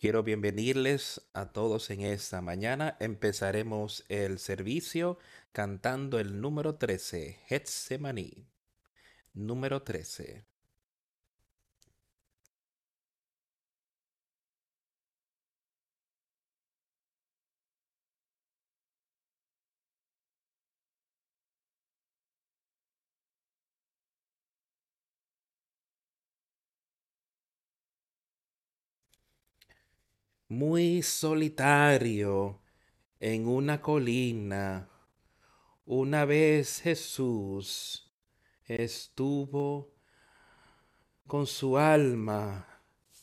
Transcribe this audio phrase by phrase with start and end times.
[0.00, 2.96] Quiero bienvenirles a todos en esta mañana.
[3.00, 5.18] Empezaremos el servicio
[5.52, 8.46] cantando el número 13, Getsemaní.
[9.34, 10.49] Número 13.
[30.50, 32.60] Muy solitario
[33.20, 34.90] en una colina,
[35.86, 38.12] una vez Jesús
[38.64, 39.94] estuvo
[41.28, 42.66] con su alma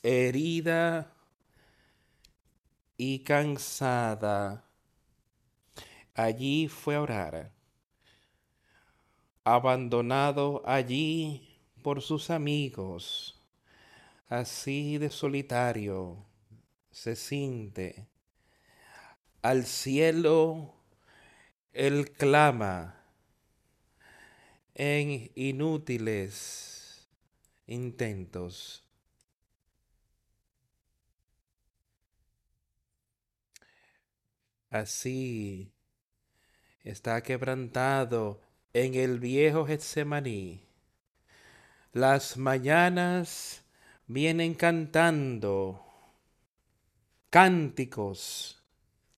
[0.01, 1.13] herida
[2.95, 4.63] y cansada.
[6.13, 7.51] Allí fue a orar,
[9.43, 13.45] abandonado allí por sus amigos,
[14.29, 16.26] así de solitario
[16.97, 18.07] se siente.
[19.43, 20.73] Al cielo
[21.71, 22.99] él clama
[24.73, 27.07] en inútiles
[27.67, 28.83] intentos.
[34.71, 35.71] Así
[36.83, 38.41] está quebrantado
[38.73, 40.65] en el viejo Getsemaní.
[41.93, 43.63] Las mañanas
[44.07, 45.86] vienen cantando
[47.37, 48.63] cánticos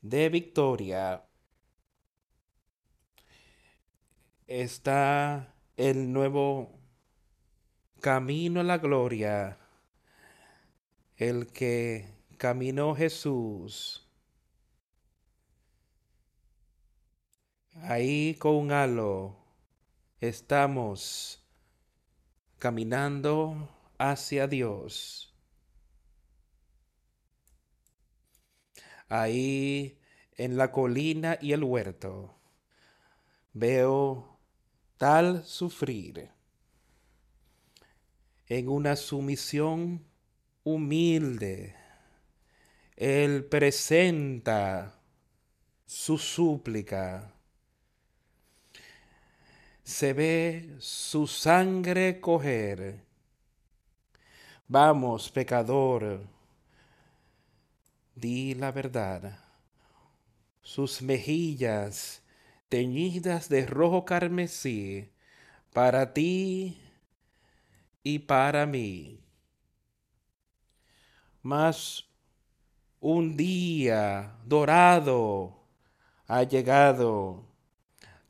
[0.01, 1.23] de victoria
[4.45, 6.81] está el nuevo
[8.01, 9.57] camino a la gloria,
[11.15, 14.05] el que caminó Jesús.
[17.83, 19.37] Ahí con un halo
[20.19, 21.41] estamos
[22.57, 25.28] caminando hacia Dios.
[29.09, 29.99] Ahí
[30.37, 32.35] en la colina y el huerto,
[33.53, 34.39] veo
[34.97, 36.29] tal sufrir
[38.47, 40.05] en una sumisión
[40.63, 41.75] humilde.
[42.95, 44.99] Él presenta
[45.85, 47.33] su súplica.
[49.83, 53.03] Se ve su sangre coger.
[54.67, 56.21] Vamos, pecador,
[58.19, 59.39] di la verdad.
[60.61, 62.21] Sus mejillas
[62.69, 65.11] teñidas de rojo carmesí,
[65.73, 66.79] para ti
[68.03, 69.19] y para mí.
[71.41, 72.05] Mas
[72.99, 75.63] un día dorado
[76.27, 77.45] ha llegado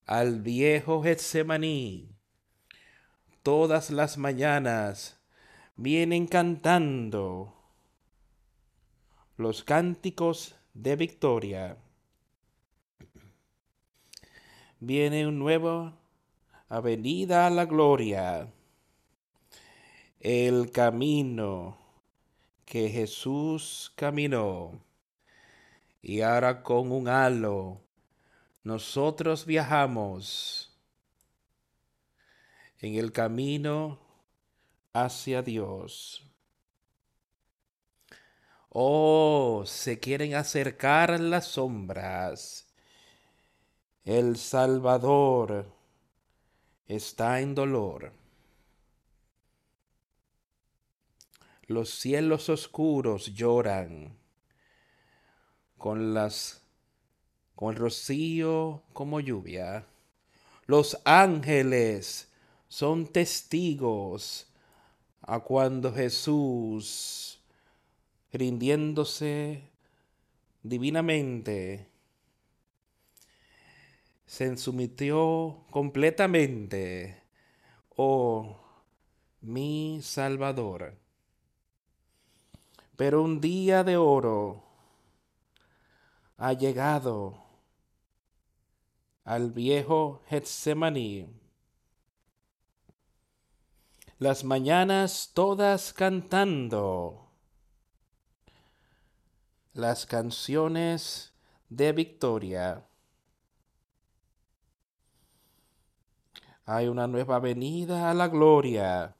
[0.05, 2.15] al viejo Getsemaní.
[3.43, 5.19] Todas las mañanas
[5.75, 7.58] vienen cantando
[9.39, 11.77] los cánticos de victoria.
[14.81, 15.93] Viene un nuevo
[16.67, 18.51] avenida a la gloria,
[20.19, 21.77] el camino
[22.65, 24.83] que Jesús caminó.
[26.01, 27.79] Y ahora con un halo
[28.65, 30.77] nosotros viajamos
[32.79, 34.01] en el camino
[34.91, 36.28] hacia Dios.
[38.69, 42.67] Oh, se quieren acercar las sombras.
[44.03, 45.65] El Salvador
[46.87, 48.13] está en dolor.
[51.65, 54.17] Los cielos oscuros lloran
[55.77, 56.61] con las
[57.55, 59.85] con el rocío como lluvia.
[60.65, 62.29] Los ángeles
[62.69, 64.47] son testigos
[65.21, 67.28] a cuando Jesús
[68.31, 69.69] rindiéndose
[70.63, 71.89] divinamente,
[74.25, 77.23] se sometió completamente,
[77.95, 78.59] oh
[79.41, 80.97] mi Salvador.
[82.95, 84.63] Pero un día de oro
[86.37, 87.43] ha llegado
[89.23, 91.27] al viejo Getsemaní.
[94.17, 97.28] Las mañanas todas cantando
[99.79, 101.33] las canciones
[101.69, 102.85] de victoria.
[106.65, 109.15] Hay una nueva avenida a la gloria.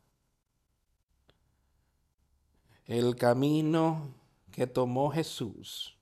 [2.86, 4.14] El camino
[4.52, 5.98] que tomó Jesús.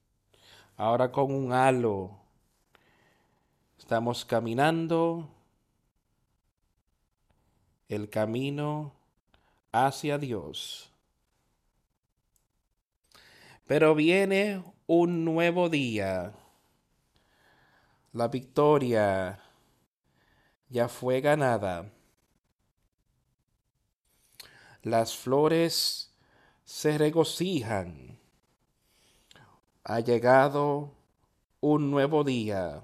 [0.76, 2.18] Ahora con un halo.
[3.78, 5.30] Estamos caminando
[7.88, 8.94] el camino
[9.72, 10.92] hacia Dios.
[13.68, 16.34] Pero viene un nuevo día.
[18.14, 19.44] La victoria
[20.70, 21.92] ya fue ganada.
[24.84, 26.14] Las flores
[26.64, 28.18] se regocijan.
[29.84, 30.94] Ha llegado
[31.60, 32.82] un nuevo día.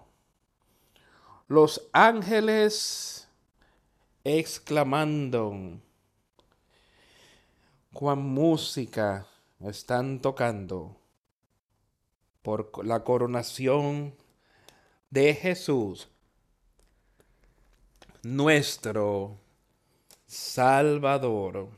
[1.47, 3.29] Los ángeles
[4.25, 5.79] exclamando
[7.93, 9.27] con música
[9.69, 10.97] están tocando
[12.41, 14.15] por la coronación
[15.09, 16.09] de Jesús,
[18.23, 19.39] nuestro
[20.25, 21.69] Salvador.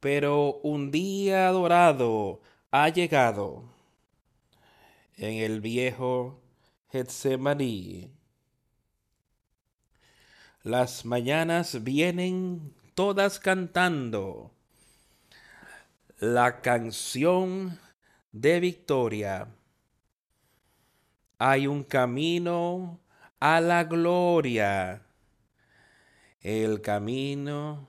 [0.00, 2.40] Pero un día dorado
[2.70, 3.64] ha llegado
[5.16, 6.40] en el viejo
[6.90, 8.10] Getsemaní.
[10.62, 14.55] Las mañanas vienen todas cantando
[16.18, 17.78] la canción
[18.32, 19.48] de victoria.
[21.38, 23.00] Hay un camino
[23.38, 25.02] a la gloria,
[26.40, 27.86] el camino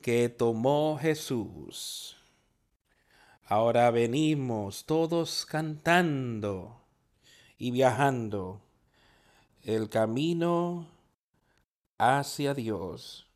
[0.00, 2.16] que tomó Jesús.
[3.44, 6.82] Ahora venimos todos cantando
[7.56, 8.60] y viajando
[9.62, 10.88] el camino
[11.98, 13.27] hacia Dios.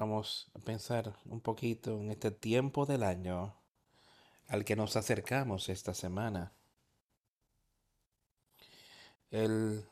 [0.00, 3.54] Vamos a pensar un poquito en este tiempo del año
[4.48, 6.54] al que nos acercamos esta semana.
[9.30, 9.84] El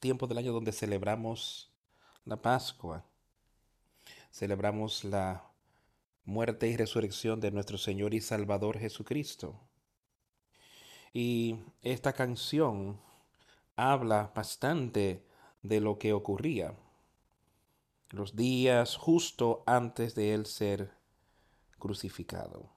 [0.00, 1.70] tiempo del año donde celebramos
[2.24, 3.04] la Pascua.
[4.32, 5.44] Celebramos la
[6.24, 9.60] muerte y resurrección de nuestro Señor y Salvador Jesucristo.
[11.12, 12.98] Y esta canción
[13.76, 15.26] habla bastante
[15.60, 16.74] de lo que ocurría
[18.10, 20.92] los días justo antes de él ser
[21.78, 22.70] crucificado.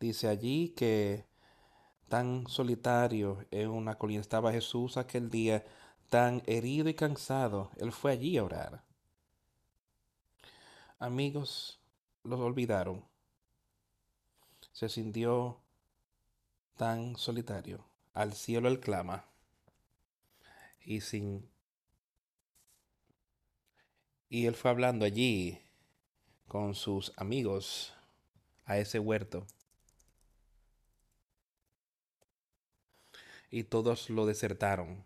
[0.00, 1.26] Dice allí que
[2.08, 5.64] tan solitario en una colina estaba Jesús aquel día,
[6.08, 8.84] tan herido y cansado, él fue allí a orar.
[10.98, 11.80] Amigos,
[12.22, 13.04] los olvidaron.
[14.72, 15.60] Se sintió
[16.76, 17.84] tan solitario.
[18.12, 19.24] Al cielo él clama.
[20.84, 21.48] Y sin
[24.34, 25.60] y él fue hablando allí
[26.48, 27.94] con sus amigos
[28.64, 29.46] a ese huerto.
[33.48, 35.04] Y todos lo desertaron,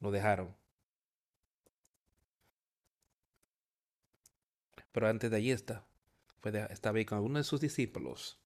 [0.00, 0.56] lo dejaron.
[4.92, 5.84] Pero antes de allí está,
[6.70, 8.38] estaba ahí con uno de sus discípulos.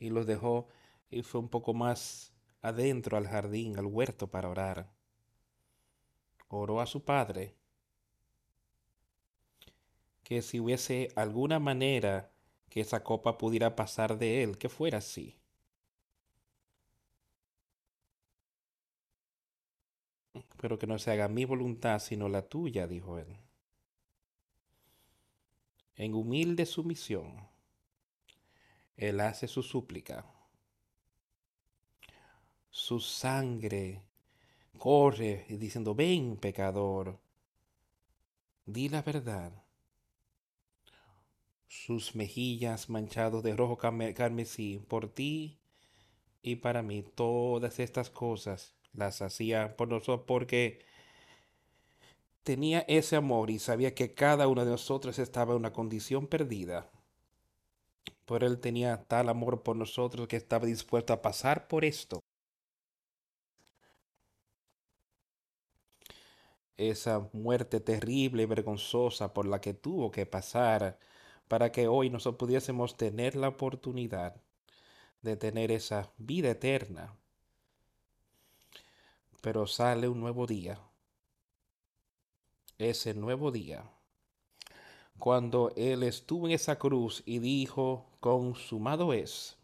[0.00, 0.66] Y los dejó
[1.08, 2.32] y fue un poco más
[2.62, 4.97] adentro al jardín, al huerto para orar
[6.48, 7.54] oró a su padre
[10.28, 12.30] que si hubiese alguna manera
[12.68, 15.38] que esa copa pudiera pasar de él, que fuera así.
[20.58, 23.38] Pero que no se haga mi voluntad sino la tuya, dijo él.
[25.96, 27.48] En humilde sumisión,
[28.96, 30.26] él hace su súplica.
[32.68, 34.07] Su sangre
[34.78, 37.18] corre diciendo, ven pecador,
[38.66, 39.52] di la verdad.
[41.66, 45.58] Sus mejillas manchados de rojo carmesí, por ti
[46.42, 50.80] y para mí, todas estas cosas las hacía por nosotros porque
[52.42, 56.90] tenía ese amor y sabía que cada uno de nosotros estaba en una condición perdida.
[58.24, 62.20] Pero Él tenía tal amor por nosotros que estaba dispuesto a pasar por esto
[66.78, 70.98] esa muerte terrible y vergonzosa por la que tuvo que pasar
[71.48, 74.36] para que hoy nosotros pudiésemos tener la oportunidad
[75.20, 77.14] de tener esa vida eterna.
[79.40, 80.78] Pero sale un nuevo día.
[82.78, 83.84] Ese nuevo día.
[85.18, 89.56] Cuando Él estuvo en esa cruz y dijo, consumado es.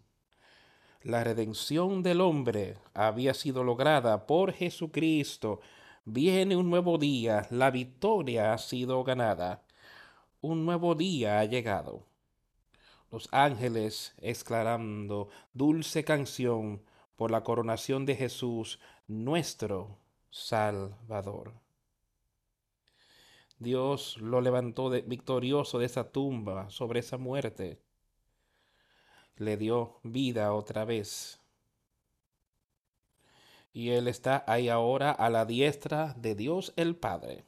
[1.03, 5.61] La redención del hombre había sido lograda por Jesucristo
[6.07, 9.65] Viene un nuevo día, la victoria ha sido ganada.
[10.43, 12.05] Un nuevo día ha llegado.
[13.11, 16.83] Los ángeles exclamando dulce canción
[17.17, 19.97] por la coronación de Jesús, nuestro
[20.29, 21.55] Salvador.
[23.59, 27.81] Dios lo levantó victorioso de esa tumba, sobre esa muerte.
[29.37, 31.44] Le dio vida otra vez.
[33.75, 37.45] Y Él está ahí ahora a la diestra de Dios el Padre.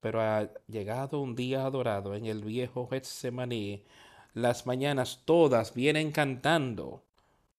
[0.00, 3.84] Pero ha llegado un día adorado en el viejo Getsemaní.
[4.34, 7.04] Las mañanas todas vienen cantando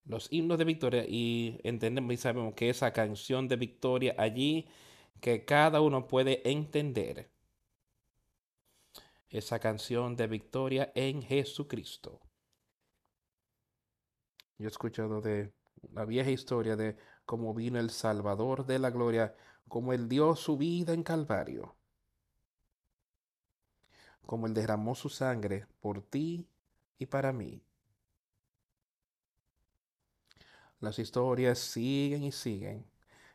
[0.06, 4.70] los himnos de victoria y entendemos y sabemos que esa canción de victoria allí
[5.20, 7.30] que cada uno puede entender.
[9.30, 12.22] Esa canción de victoria en Jesucristo.
[14.58, 15.57] Yo he escuchado de
[15.94, 19.36] la vieja historia de cómo vino el Salvador de la gloria,
[19.68, 21.76] cómo él dio su vida en Calvario,
[24.26, 26.48] como él derramó su sangre por ti
[26.98, 27.64] y para mí.
[30.80, 32.86] Las historias siguen y siguen.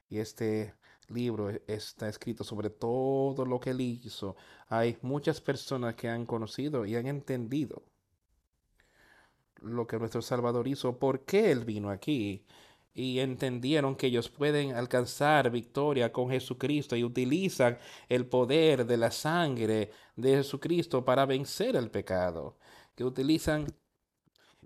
[0.08, 0.74] Y este
[1.08, 4.36] libro e-, está escrito sobre todo lo que él hizo.
[4.68, 7.82] Hay muchas personas que han conocido y han entendido
[9.62, 12.44] lo que nuestro Salvador hizo, por qué Él vino aquí.
[12.94, 17.78] Y entendieron que ellos pueden alcanzar victoria con Jesucristo y utilizan
[18.08, 22.58] el poder de la sangre de Jesucristo para vencer el pecado.
[22.94, 23.66] Que utilizan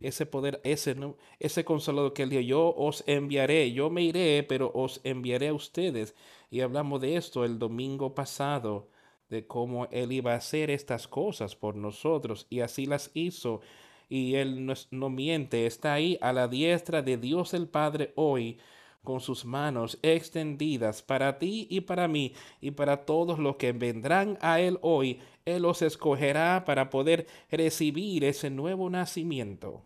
[0.00, 0.96] ese poder, ese,
[1.38, 5.54] ese consolador que él dijo, yo os enviaré, yo me iré, pero os enviaré a
[5.54, 6.14] ustedes.
[6.50, 8.90] Y hablamos de esto el domingo pasado,
[9.28, 13.60] de cómo él iba a hacer estas cosas por nosotros, y así las hizo
[14.08, 18.58] y Él no, miente, está ahí a la diestra de Dios el Padre hoy
[19.02, 24.36] con sus manos extendidas para ti y para mí y para todos los que vendrán
[24.40, 25.20] a Él hoy.
[25.44, 29.84] Él los escogerá para poder recibir ese nuevo nacimiento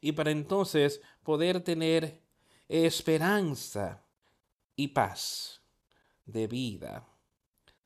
[0.00, 2.20] y para entonces poder tener
[2.68, 4.02] esperanza
[4.74, 5.62] y paz
[6.26, 7.06] de vida,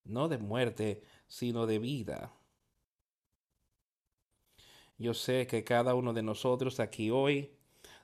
[0.05, 2.36] no de muerte, sino de vida.
[4.99, 7.51] Yo sé que cada uno de nosotros aquí hoy,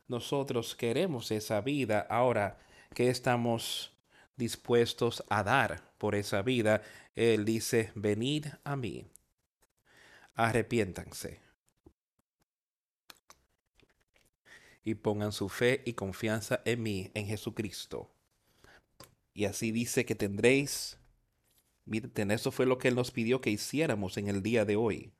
[0.09, 2.07] nosotros queremos esa vida.
[2.11, 2.59] Ahora,
[2.95, 3.93] ¿qué estamos
[4.37, 6.83] dispuestos a dar por esa vida?
[7.17, 9.07] Él dice, venid a mí,
[10.35, 11.41] arrepiéntanse
[14.85, 18.11] y pongan su fe y confianza en mí, en Jesucristo.
[19.33, 20.99] Y así dice que tendréis,
[21.87, 25.13] miren, eso fue lo que Él nos pidió que hiciéramos en el día de hoy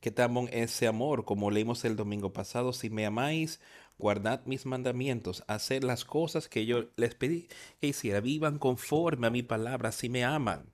[0.00, 3.60] que tamon ese amor, como leímos el domingo pasado, si me amáis,
[3.98, 7.48] guardad mis mandamientos, haced las cosas que yo les pedí
[7.80, 10.72] que hiciera, vivan conforme a mi palabra, si me aman.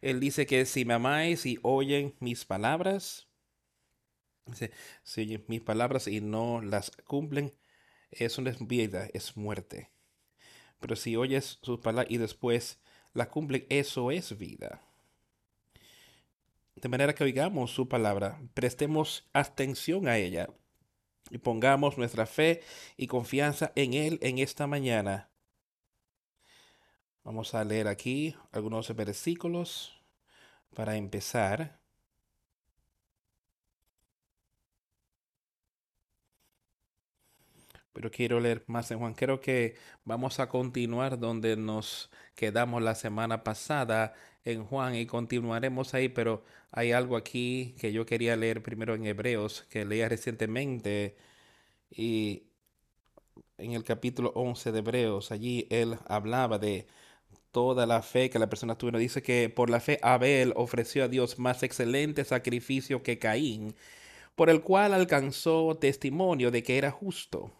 [0.00, 3.28] Él dice que si me amáis y oyen mis palabras,
[5.02, 7.54] si oyen mis palabras y no las cumplen,
[8.10, 9.90] eso no es vida, es muerte.
[10.80, 12.80] Pero si oyes sus palabras y después
[13.12, 14.89] las cumplen, eso es vida
[16.80, 20.48] de manera que oigamos su palabra, prestemos atención a ella
[21.30, 22.62] y pongamos nuestra fe
[22.96, 25.30] y confianza en Él en esta mañana.
[27.22, 30.02] Vamos a leer aquí algunos versículos
[30.74, 31.79] para empezar.
[37.92, 39.14] Pero quiero leer más en Juan.
[39.14, 45.94] Creo que vamos a continuar donde nos quedamos la semana pasada en Juan y continuaremos
[45.94, 51.16] ahí, pero hay algo aquí que yo quería leer primero en Hebreos, que leía recientemente
[51.90, 52.44] y
[53.58, 56.86] en el capítulo 11 de Hebreos, allí él hablaba de
[57.52, 58.98] toda la fe que la persona tuvo.
[58.98, 63.74] Dice que por la fe Abel ofreció a Dios más excelente sacrificio que Caín,
[64.36, 67.52] por el cual alcanzó testimonio de que era justo,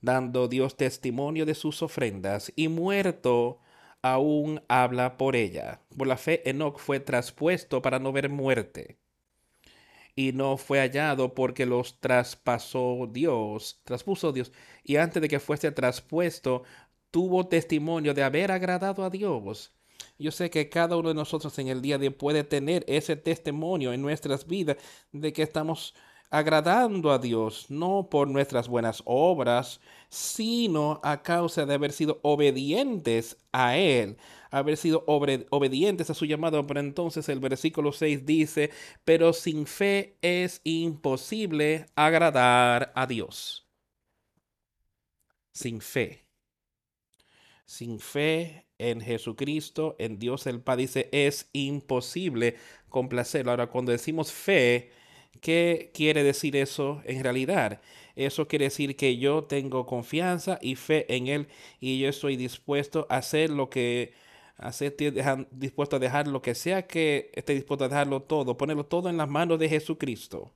[0.00, 3.60] dando Dios testimonio de sus ofrendas, y muerto
[4.02, 5.82] aún habla por ella.
[5.96, 8.98] Por la fe, Enoch fue traspuesto para no ver muerte.
[10.16, 14.52] Y no fue hallado porque los traspasó Dios, traspuso Dios.
[14.84, 16.64] Y antes de que fuese traspuesto,
[17.10, 19.72] tuvo testimonio de haber agradado a Dios.
[20.18, 23.16] Yo sé que cada uno de nosotros en el día de hoy puede tener ese
[23.16, 24.76] testimonio en nuestras vidas
[25.12, 25.94] de que estamos
[26.30, 33.36] agradando a Dios, no por nuestras buenas obras, sino a causa de haber sido obedientes
[33.52, 34.16] a Él,
[34.50, 36.66] haber sido obedientes a su llamado.
[36.66, 38.70] Pero entonces el versículo 6 dice,
[39.04, 43.66] pero sin fe es imposible agradar a Dios.
[45.52, 46.26] Sin fe.
[47.64, 52.56] Sin fe en Jesucristo, en Dios el Padre, dice, es imposible
[52.88, 53.52] complacerlo.
[53.52, 54.90] Ahora, cuando decimos fe,
[55.40, 57.80] ¿Qué quiere decir eso en realidad?
[58.16, 61.48] Eso quiere decir que yo tengo confianza y fe en Él
[61.80, 64.12] y yo estoy dispuesto a hacer lo que
[64.58, 64.96] hacer,
[65.50, 69.16] dispuesto a dejar lo que sea que esté dispuesto a dejarlo todo, ponerlo todo en
[69.16, 70.52] las manos de Jesucristo.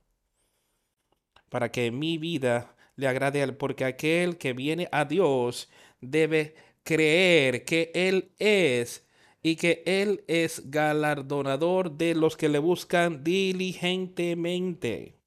[1.49, 5.69] Para que mi vida le agrade a porque aquel que viene a Dios
[6.01, 9.04] debe creer que Él es
[9.45, 15.19] y que Él es galardonador de los que le buscan diligentemente.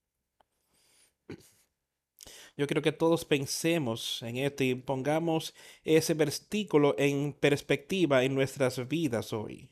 [2.57, 8.89] Yo quiero que todos pensemos en esto y pongamos ese versículo en perspectiva en nuestras
[8.89, 9.71] vidas hoy.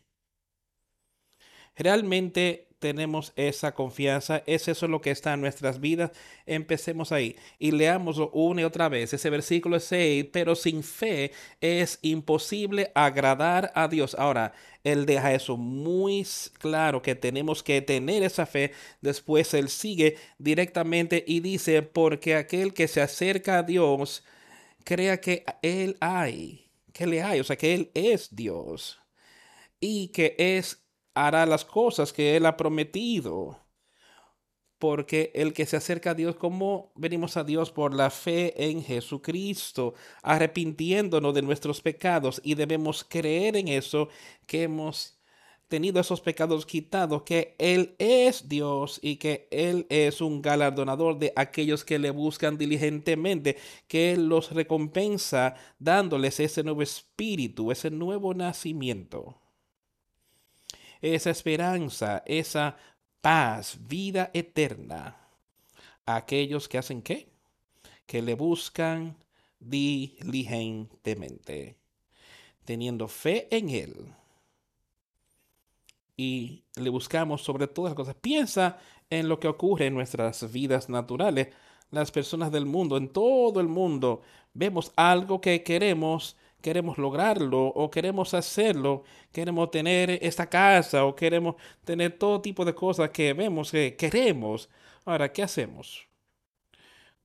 [1.75, 6.11] Realmente tenemos esa confianza, es eso lo que está en nuestras vidas.
[6.47, 9.13] Empecemos ahí y leámoslo una y otra vez.
[9.13, 14.15] Ese versículo 6, pero sin fe es imposible agradar a Dios.
[14.19, 14.53] Ahora,
[14.85, 16.27] él deja eso muy
[16.59, 18.73] claro que tenemos que tener esa fe.
[19.01, 24.23] Después él sigue directamente y dice, porque aquel que se acerca a Dios,
[24.85, 29.01] crea que él hay, que le hay, o sea, que él es Dios
[29.81, 30.86] y que es
[31.17, 33.59] hará las cosas que Él ha prometido.
[34.79, 38.83] Porque el que se acerca a Dios, como venimos a Dios por la fe en
[38.85, 42.43] Jesucristo, arrepintiéndonos de nuestros pecados.
[42.45, 44.11] Y debemos creer en eso,
[44.47, 45.19] que hemos
[45.69, 51.33] tenido esos pecados quitados, que Él es Dios y que Él es un galardonador de
[51.37, 53.57] aquellos que le buscan diligentemente,
[53.89, 59.41] que Él los recompensa dándoles ese nuevo espíritu, ese nuevo nacimiento
[61.15, 62.77] esa esperanza, esa
[63.21, 65.17] paz, vida eterna.
[66.05, 67.29] Aquellos que hacen qué?
[68.07, 69.17] Que le buscan
[69.59, 71.77] diligentemente,
[72.65, 73.95] teniendo fe en Él.
[76.17, 78.15] Y le buscamos sobre todas las cosas.
[78.15, 78.79] Piensa
[79.11, 81.49] en lo que ocurre en nuestras vidas naturales.
[81.91, 84.23] Las personas del mundo, en todo el mundo,
[84.55, 86.37] vemos algo que queremos
[86.67, 91.55] queremos lograrlo o queremos hacerlo, queremos tener esta casa o queremos
[91.85, 94.69] tener todo tipo de cosas que vemos que queremos.
[95.05, 96.09] Ahora, ¿qué hacemos?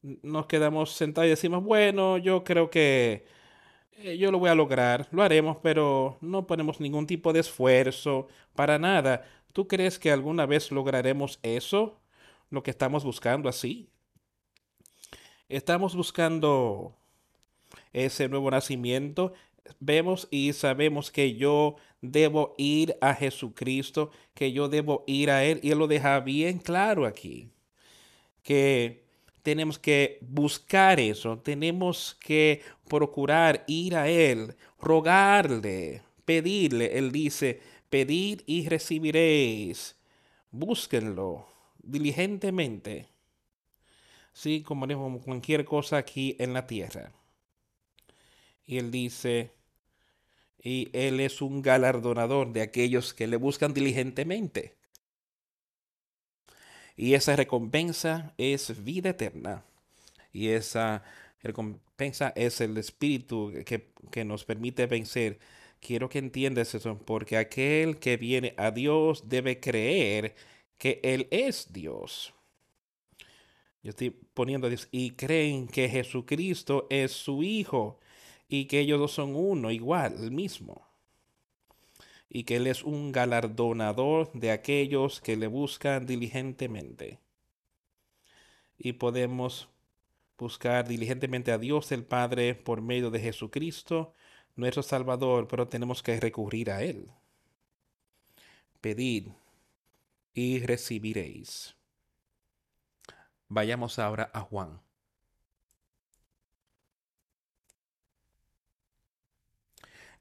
[0.03, 3.25] Nos quedamos sentados y decimos, bueno, yo creo que
[3.93, 8.27] eh, yo lo voy a lograr, lo haremos, pero no ponemos ningún tipo de esfuerzo
[8.53, 9.23] para nada.
[9.53, 11.99] ¿Tú crees que alguna vez lograremos eso?
[12.51, 13.89] Lo que estamos buscando así.
[15.49, 17.00] Estamos buscando
[17.93, 19.33] ese nuevo nacimiento,
[19.79, 25.59] vemos y sabemos que yo debo ir a Jesucristo, que yo debo ir a Él.
[25.63, 27.49] Y Él lo deja bien claro aquí,
[28.43, 29.05] que
[29.43, 36.97] tenemos que buscar eso, tenemos que procurar ir a Él, rogarle, pedirle.
[36.97, 39.95] Él dice, pedid y recibiréis.
[40.51, 41.47] Búsquenlo
[41.83, 43.07] diligentemente,
[44.33, 47.11] sí, como cualquier cosa aquí en la tierra.
[48.65, 49.51] Y él dice,
[50.63, 54.75] y él es un galardonador de aquellos que le buscan diligentemente.
[56.95, 59.63] Y esa recompensa es vida eterna.
[60.31, 61.03] Y esa
[61.41, 65.39] recompensa es el espíritu que, que nos permite vencer.
[65.79, 70.35] Quiero que entiendas eso, porque aquel que viene a Dios debe creer
[70.77, 72.33] que Él es Dios.
[73.83, 77.99] Yo estoy poniendo y creen que Jesucristo es su Hijo
[78.53, 80.85] y que ellos dos son uno, igual, el mismo.
[82.27, 87.21] Y que Él es un galardonador de aquellos que le buscan diligentemente.
[88.77, 89.69] Y podemos
[90.37, 94.13] buscar diligentemente a Dios el Padre por medio de Jesucristo,
[94.57, 97.09] nuestro Salvador, pero tenemos que recurrir a Él.
[98.81, 99.29] Pedid
[100.33, 101.77] y recibiréis.
[103.47, 104.81] Vayamos ahora a Juan.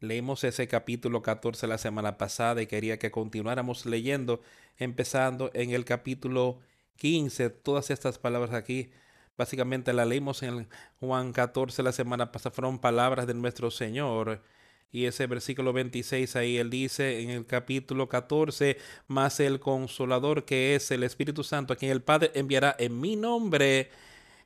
[0.03, 4.41] Leímos ese capítulo 14 la semana pasada y quería que continuáramos leyendo,
[4.79, 6.59] empezando en el capítulo
[6.97, 7.51] 15.
[7.51, 8.91] Todas estas palabras aquí,
[9.37, 10.69] básicamente la leímos en
[11.01, 14.43] Juan 14 la semana pasada, fueron palabras de nuestro Señor.
[14.91, 20.77] Y ese versículo 26 ahí él dice en el capítulo 14, más el consolador que
[20.77, 23.91] es el Espíritu Santo, a quien el Padre enviará en mi nombre,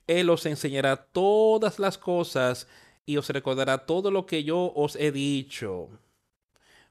[0.05, 2.67] Él os enseñará todas las cosas
[3.05, 5.89] y os recordará todo lo que yo os he dicho.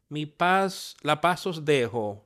[0.09, 2.25] Mi paz, la paz os dejo,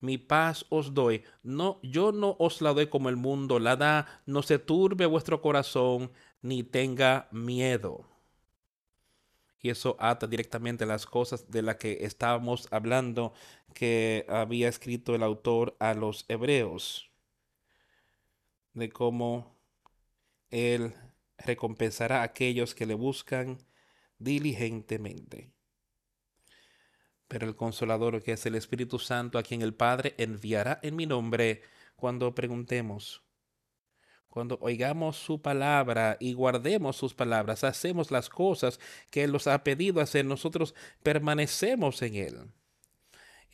[0.00, 1.24] mi paz os doy.
[1.42, 4.22] No, yo no os la doy como el mundo la da.
[4.26, 6.10] No se turbe vuestro corazón,
[6.42, 8.06] ni tenga miedo.
[9.62, 13.34] Y eso ata directamente las cosas de las que estábamos hablando
[13.74, 17.10] que había escrito el autor a los hebreos.
[18.72, 19.54] De cómo
[20.50, 20.94] él
[21.44, 23.58] recompensará a aquellos que le buscan
[24.18, 25.52] diligentemente.
[27.28, 31.06] Pero el consolador, que es el Espíritu Santo, a quien el Padre enviará en mi
[31.06, 31.62] nombre,
[31.96, 33.22] cuando preguntemos,
[34.28, 38.78] Cuando oigamos su palabra y guardemos sus palabras, hacemos las cosas
[39.10, 42.52] que Él nos ha pedido hacer, nosotros permanecemos en Él.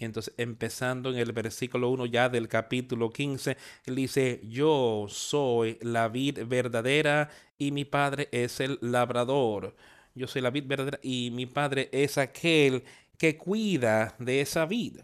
[0.05, 3.57] Entonces, empezando en el versículo 1 ya del capítulo 15,
[3.87, 9.75] Él dice, yo soy la vid verdadera y mi Padre es el labrador.
[10.15, 12.85] Yo soy la vid verdadera y mi Padre es aquel
[13.19, 15.01] que cuida de esa vid.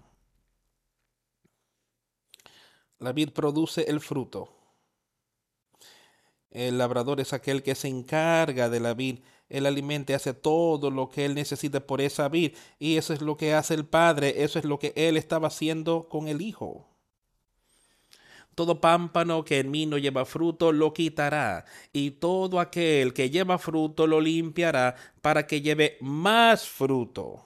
[2.98, 4.62] La vid produce el fruto
[6.52, 9.20] el labrador es aquel que se encarga de la vid.
[9.52, 12.54] Él alimenta, hace todo lo que él necesita por esa vid.
[12.78, 14.42] Y eso es lo que hace el padre.
[14.42, 16.88] Eso es lo que él estaba haciendo con el hijo.
[18.54, 23.56] Todo pámpano que en mí no lleva fruto lo quitará, y todo aquel que lleva
[23.58, 27.42] fruto lo limpiará para que lleve más fruto.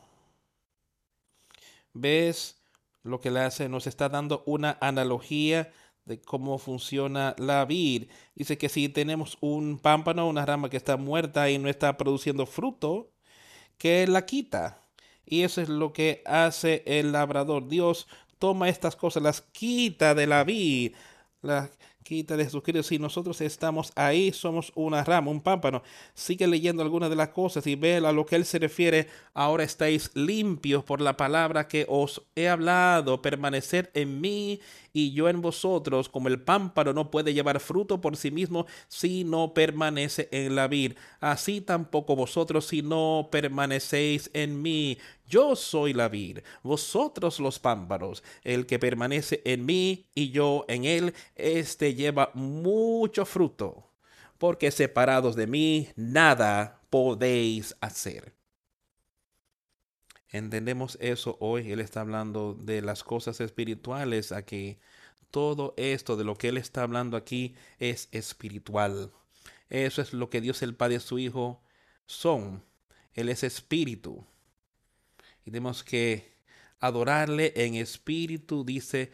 [1.92, 2.56] ¿Ves
[3.04, 3.68] lo que le hace?
[3.68, 5.72] Nos está dando una analogía
[6.06, 8.08] de cómo funciona la vid.
[8.34, 12.46] Dice que si tenemos un pámpano, una rama que está muerta y no está produciendo
[12.46, 13.10] fruto,
[13.78, 14.82] que la quita.
[15.26, 17.68] Y eso es lo que hace el labrador.
[17.68, 18.06] Dios
[18.38, 20.94] toma estas cosas, las quita de la vid,
[21.42, 21.70] las
[22.08, 22.84] de Jesucristo.
[22.84, 25.82] Si nosotros estamos ahí, somos una rama, un pámpano.
[26.14, 29.08] Sigue leyendo algunas de las cosas y ve a lo que él se refiere.
[29.34, 33.20] Ahora estáis limpios por la palabra que os he hablado.
[33.22, 34.60] Permanecer en mí
[34.96, 39.24] y yo en vosotros, como el pámpano no puede llevar fruto por sí mismo si
[39.24, 44.96] no permanece en la vid, así tampoco vosotros si no permanecéis en mí.
[45.28, 48.22] Yo soy la vid, vosotros los pámpanos.
[48.44, 53.90] El que permanece en mí y yo en él, éste lleva mucho fruto,
[54.38, 58.36] porque separados de mí nada podéis hacer.
[60.28, 61.72] Entendemos eso hoy.
[61.72, 64.78] Él está hablando de las cosas espirituales aquí.
[65.30, 69.12] Todo esto de lo que Él está hablando aquí es espiritual.
[69.68, 71.62] Eso es lo que Dios el Padre y su Hijo
[72.06, 72.62] son.
[73.14, 74.24] Él es espíritu.
[75.44, 76.36] Y tenemos que
[76.80, 79.12] adorarle en espíritu, dice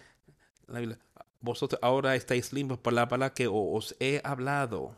[0.66, 0.98] la Biblia.
[1.42, 4.96] Vosotros ahora estáis limpios por la palabra que os he hablado.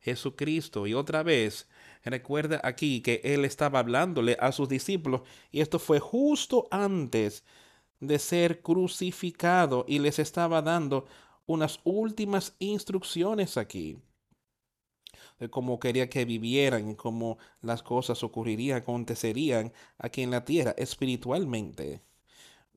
[0.00, 0.86] Jesucristo.
[0.86, 1.68] Y otra vez,
[2.04, 5.22] Recuerda aquí que él estaba hablándole a sus discípulos
[5.52, 7.44] y esto fue justo antes
[8.00, 11.06] de ser crucificado y les estaba dando
[11.46, 13.98] unas últimas instrucciones aquí
[15.38, 20.74] de cómo quería que vivieran y cómo las cosas ocurrirían, acontecerían aquí en la tierra
[20.76, 22.02] espiritualmente.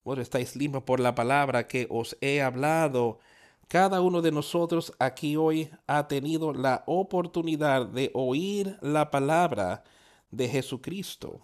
[0.06, 3.20] Vos estáis limpios por la palabra que os he hablado
[3.68, 9.84] cada uno de nosotros aquí hoy ha tenido la oportunidad de oír la palabra
[10.30, 11.44] de Jesucristo.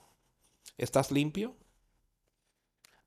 [0.78, 1.56] ¿Estás limpio?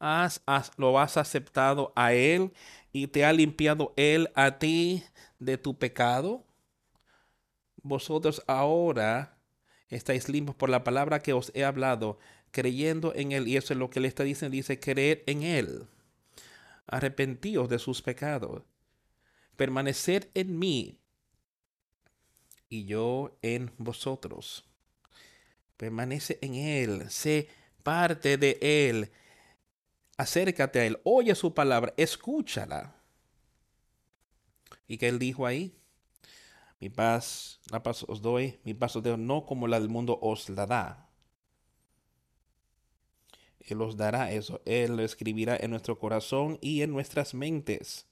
[0.01, 0.43] ¿Has,
[0.77, 2.53] lo has aceptado a Él
[2.93, 5.05] y te ha limpiado Él a ti
[5.39, 6.45] de tu pecado?
[7.81, 9.39] Vosotros ahora
[9.89, 12.19] estáis limpios por la palabra que os he hablado,
[12.55, 13.49] creyendo en Él.
[13.49, 14.55] Y eso es lo que le está diciendo.
[14.55, 15.89] Dice, creed en Él.
[16.87, 18.63] Arrepentíos de sus pecados
[19.57, 20.99] permanecer en mí
[22.69, 24.65] y yo en vosotros.
[25.77, 27.49] Permanece en Él, sé
[27.83, 29.11] parte de Él.
[30.17, 32.95] Acércate a Él, oye su palabra, escúchala.
[34.87, 35.77] ¿Y que Él dijo ahí?
[36.81, 40.19] Mi paz, la paz os doy, mi paz os doy, no como la del mundo
[40.21, 41.04] os la da.
[43.65, 48.07] Él os dará eso, Él lo escribirá en nuestro corazón y en nuestras mentes.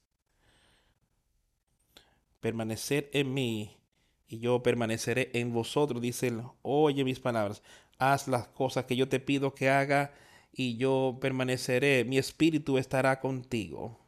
[2.40, 3.76] Permanecer en mí
[4.32, 7.62] y yo permaneceré en vosotros, dice él, oye mis palabras,
[7.98, 10.14] haz las cosas que yo te pido que haga
[10.52, 13.98] y yo permaneceré, mi espíritu estará contigo.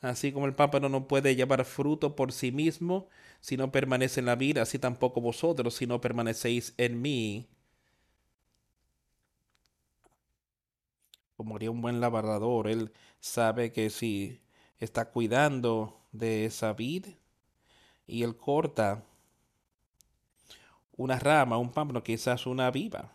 [0.00, 3.08] Así como el pámpano no puede llevar fruto por sí mismo
[3.40, 7.48] si no permanece en la vida, así tampoco vosotros si no permanecéis en mí.
[11.36, 14.40] Como haría un buen labrador, él sabe que si
[14.78, 17.06] está cuidando de esa vid
[18.06, 19.04] y él corta
[20.96, 23.12] una rama, un pámpano, quizás una viva.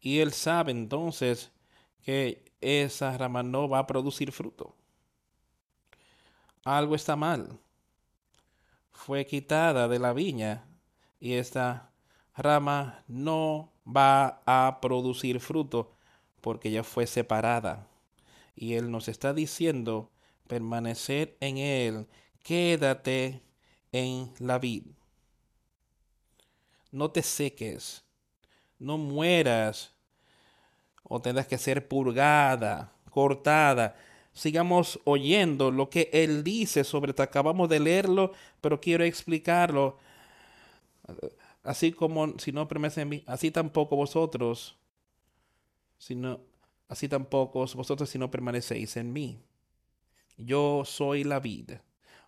[0.00, 1.50] Y él sabe entonces
[2.02, 4.74] que esa rama no va a producir fruto.
[6.64, 7.58] Algo está mal.
[8.92, 10.66] Fue quitada de la viña
[11.18, 11.92] y esta
[12.36, 15.96] rama no va a producir fruto
[16.40, 17.88] porque ya fue separada.
[18.54, 20.10] Y Él nos está diciendo,
[20.46, 22.06] permanecer en Él,
[22.42, 23.42] quédate
[23.92, 24.84] en la vid.
[26.92, 28.04] No te seques,
[28.78, 29.94] no mueras
[31.04, 33.96] o tengas que ser purgada, cortada.
[34.32, 37.22] sigamos oyendo lo que Él dice sobre esto.
[37.22, 39.98] Acabamos de leerlo, pero quiero explicarlo.
[41.62, 44.76] Así como si no permanece en mí, así tampoco vosotros,
[46.00, 46.40] sino,
[46.88, 49.38] así tampoco vosotros si no permanecéis en mí.
[50.38, 51.72] Yo soy la vid,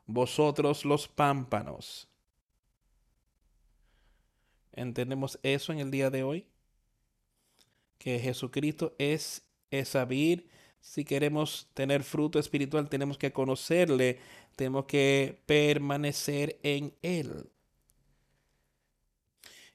[0.07, 2.07] vosotros los pámpanos.
[4.73, 6.47] ¿Entendemos eso en el día de hoy?
[7.99, 10.43] Que Jesucristo es esa vid.
[10.81, 14.19] Si queremos tener fruto espiritual, tenemos que conocerle,
[14.55, 17.51] tenemos que permanecer en Él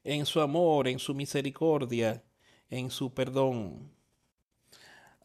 [0.07, 2.23] en su amor, en su misericordia,
[2.69, 3.91] en su perdón.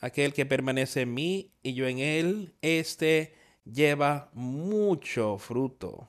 [0.01, 6.09] Aquel que permanece en mí y yo en él, éste lleva mucho fruto,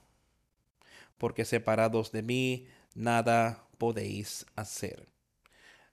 [1.17, 5.07] porque separados de mí nada podéis hacer.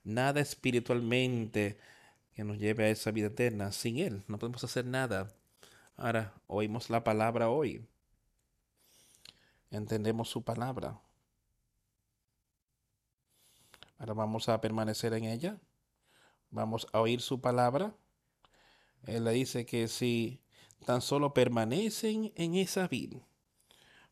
[0.02, 1.78] Nada espiritualmente
[2.34, 3.72] que nos lleve a esa vida eterna.
[3.72, 5.28] Sin Él no podemos hacer nada.
[5.96, 7.86] Ahora oímos la palabra hoy.
[9.70, 10.98] Entendemos su palabra.
[14.00, 15.60] Ahora vamos a permanecer en ella.
[16.48, 17.94] Vamos a oír su palabra.
[19.04, 20.40] Él le dice que si
[20.86, 23.18] tan solo permanecen en esa vid,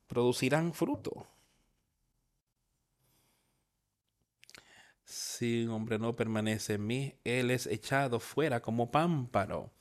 [0.07, 1.27] producirán fruto.
[5.05, 9.73] Si un hombre no permanece en mí, él es echado fuera como pámpano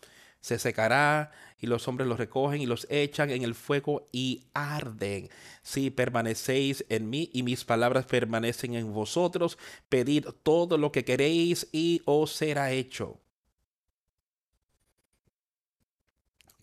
[0.41, 5.29] se secará y los hombres los recogen y los echan en el fuego y arden.
[5.63, 9.57] Si permanecéis en mí y mis palabras permanecen en vosotros,
[9.89, 13.19] pedid todo lo que queréis y os será hecho.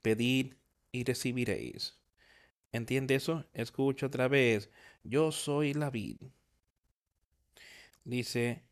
[0.02, 0.54] Pedid
[0.92, 1.96] y recibiréis.
[2.72, 3.44] ¿Entiende eso?
[3.52, 4.70] Escucha otra vez.
[5.02, 6.16] Yo soy la vid.
[8.04, 8.62] Dice,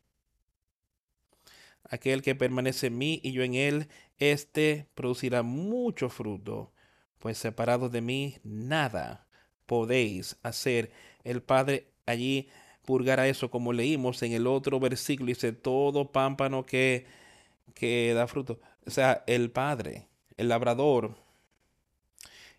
[1.89, 3.87] aquel que permanece en mí y yo en él,
[4.31, 6.71] éste producirá mucho fruto,
[7.19, 9.27] pues separado de mí nada
[9.65, 10.91] podéis hacer.
[11.23, 12.49] El Padre allí
[12.85, 17.05] purgará eso, como leímos en el otro versículo, dice, todo pámpano que,
[17.73, 18.59] que da fruto.
[18.85, 20.07] O sea, el Padre,
[20.37, 21.15] el labrador,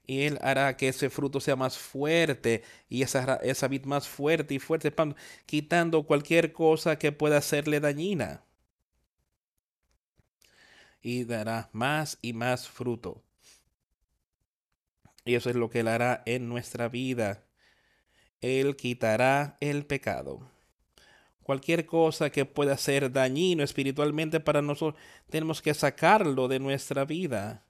[0.07, 4.55] y Él hará que ese fruto sea más fuerte y esa, esa vid más fuerte
[4.55, 4.92] y fuerte,
[5.46, 8.44] quitando cualquier cosa que pueda hacerle dañina
[11.05, 13.23] y dará más y más fruto.
[15.27, 17.45] Y eso es lo que Él hará en nuestra vida.
[18.40, 20.51] Él quitará el pecado.
[21.43, 27.67] Cualquier cosa que pueda ser dañino espiritualmente para nosotros, tenemos que sacarlo de nuestra vida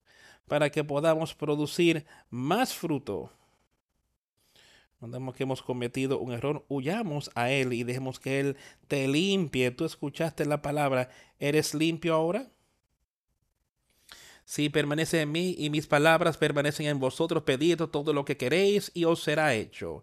[0.47, 3.33] para que podamos producir más fruto.
[5.01, 9.73] Cuando que hemos cometido un error, huyamos a Él y dejemos que Él te limpie.
[9.73, 12.54] Tú escuchaste la palabra, ¿eres limpio ahora?
[14.45, 18.91] Si permanece en mí y mis palabras permanecen en vosotros, pedid todo lo que queréis
[18.95, 20.03] y os será hecho.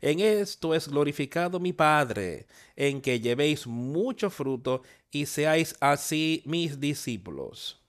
[0.00, 6.80] En esto es glorificado mi Padre, en que llevéis mucho fruto y seáis así mis
[6.80, 7.80] discípulos.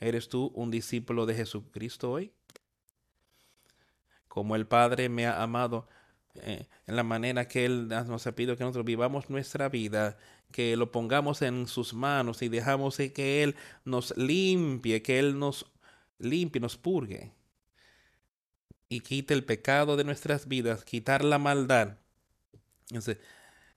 [0.00, 2.32] ¿Eres tú un discípulo de Jesucristo hoy?
[4.26, 5.86] Como el Padre me ha amado,
[6.34, 10.16] eh, en la manera que Él nos ha pedido que nosotros vivamos nuestra vida,
[10.52, 15.66] que lo pongamos en sus manos y dejamos que Él nos limpie, que Él nos
[16.18, 17.32] limpie, nos purgue
[18.88, 21.98] y quite el pecado de nuestras vidas, quitar la maldad.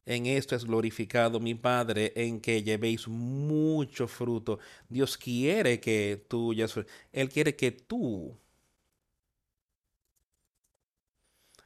[0.05, 4.59] en esto es glorificado mi Padre, en que llevéis mucho fruto.
[4.89, 6.53] Dios quiere que tú,
[7.11, 8.37] Él quiere que tú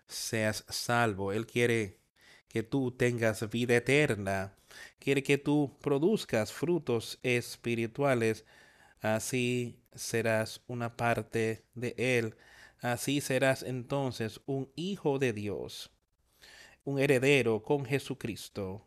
[0.08, 1.32] seas salvo.
[1.32, 2.00] Él quiere
[2.48, 4.56] que tú tengas vida eterna.
[5.00, 8.46] Quiere que tú produzcas frutos espirituales.
[9.02, 12.36] Así serás una parte de Él.
[12.82, 15.92] Así serás entonces un hijo de Dios,
[16.84, 18.86] un heredero con Jesucristo,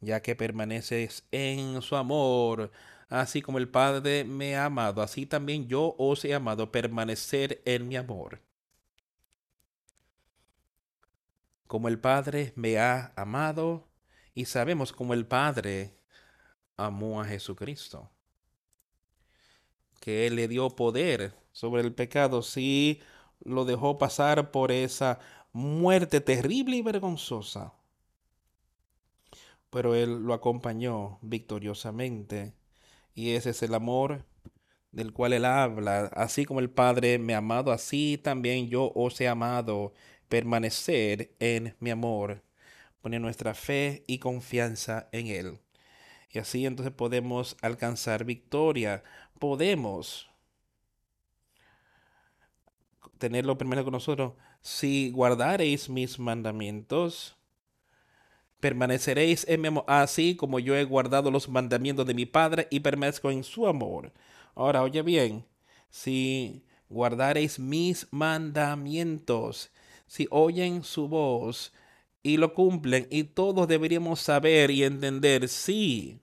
[0.00, 2.70] ya que permaneces en su amor,
[3.08, 7.88] así como el Padre me ha amado, así también yo os he amado, permanecer en
[7.88, 8.42] mi amor.
[11.70, 13.89] como el Padre me ha amado
[14.34, 15.96] y sabemos como el Padre
[16.76, 18.10] amó a Jesucristo.
[20.00, 23.00] Que Él le dio poder sobre el pecado, sí
[23.44, 25.18] lo dejó pasar por esa
[25.52, 27.74] muerte terrible y vergonzosa.
[29.70, 32.54] Pero Él lo acompañó victoriosamente.
[33.14, 34.24] Y ese es el amor
[34.92, 36.06] del cual Él habla.
[36.14, 39.92] Así como el Padre me ha amado, así también yo os he amado
[40.28, 42.42] permanecer en mi amor,
[43.00, 45.58] poner nuestra fe y confianza en Él.
[46.30, 49.02] Y así entonces podemos alcanzar victoria.
[49.38, 50.30] Podemos
[53.18, 54.34] tenerlo primero con nosotros.
[54.60, 57.36] Si guardareis mis mandamientos,
[58.60, 62.80] permaneceréis en mi amor, así como yo he guardado los mandamientos de mi Padre y
[62.80, 64.12] permanezco en su amor.
[64.54, 65.46] Ahora, oye bien,
[65.88, 69.70] si guardareis mis mandamientos,
[70.06, 71.72] si oyen su voz
[72.22, 76.20] y lo cumplen, y todos deberíamos saber y entender, sí,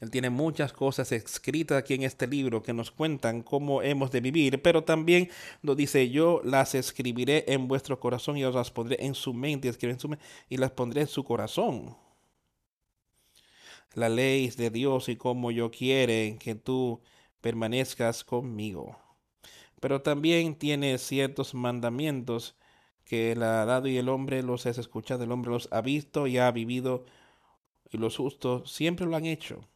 [0.00, 4.20] él tiene muchas cosas escritas aquí en este libro que nos cuentan cómo hemos de
[4.20, 5.28] vivir, pero también
[5.62, 9.68] nos dice, yo las escribiré en vuestro corazón y os las pondré en su mente,
[9.68, 11.96] en su mente, y las pondré en su corazón.
[13.94, 17.00] La ley de Dios y cómo yo quiere que tú
[17.40, 18.96] permanezcas conmigo.
[19.80, 22.54] Pero también tiene ciertos mandamientos
[23.08, 26.26] que él ha dado y el hombre los ha escuchado, el hombre los ha visto
[26.26, 27.04] y ha vivido
[27.90, 29.66] y los justos siempre lo han hecho.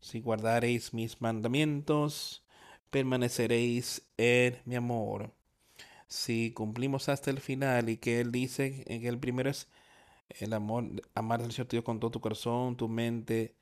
[0.00, 2.44] Si guardareis mis mandamientos,
[2.90, 5.32] permaneceréis en mi amor.
[6.06, 9.68] Si cumplimos hasta el final y que Él dice que el primero es
[10.28, 13.56] el amor, amar al Señor Dios con todo tu corazón, tu mente,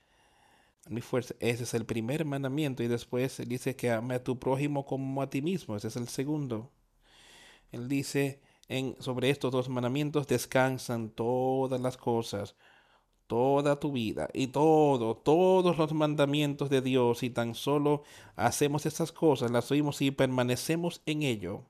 [0.88, 1.34] mi fuerza.
[1.40, 2.82] Ese es el primer mandamiento.
[2.82, 5.76] Y después Él dice que ame a tu prójimo como a ti mismo.
[5.76, 6.70] Ese es el segundo.
[7.72, 12.54] Él dice en, sobre estos dos mandamientos descansan todas las cosas
[13.32, 18.02] toda tu vida y todo, todos los mandamientos de Dios y tan solo
[18.36, 21.64] hacemos estas cosas, las oímos y permanecemos en ello,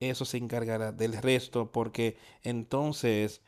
[0.00, 3.40] eso se encargará del resto porque entonces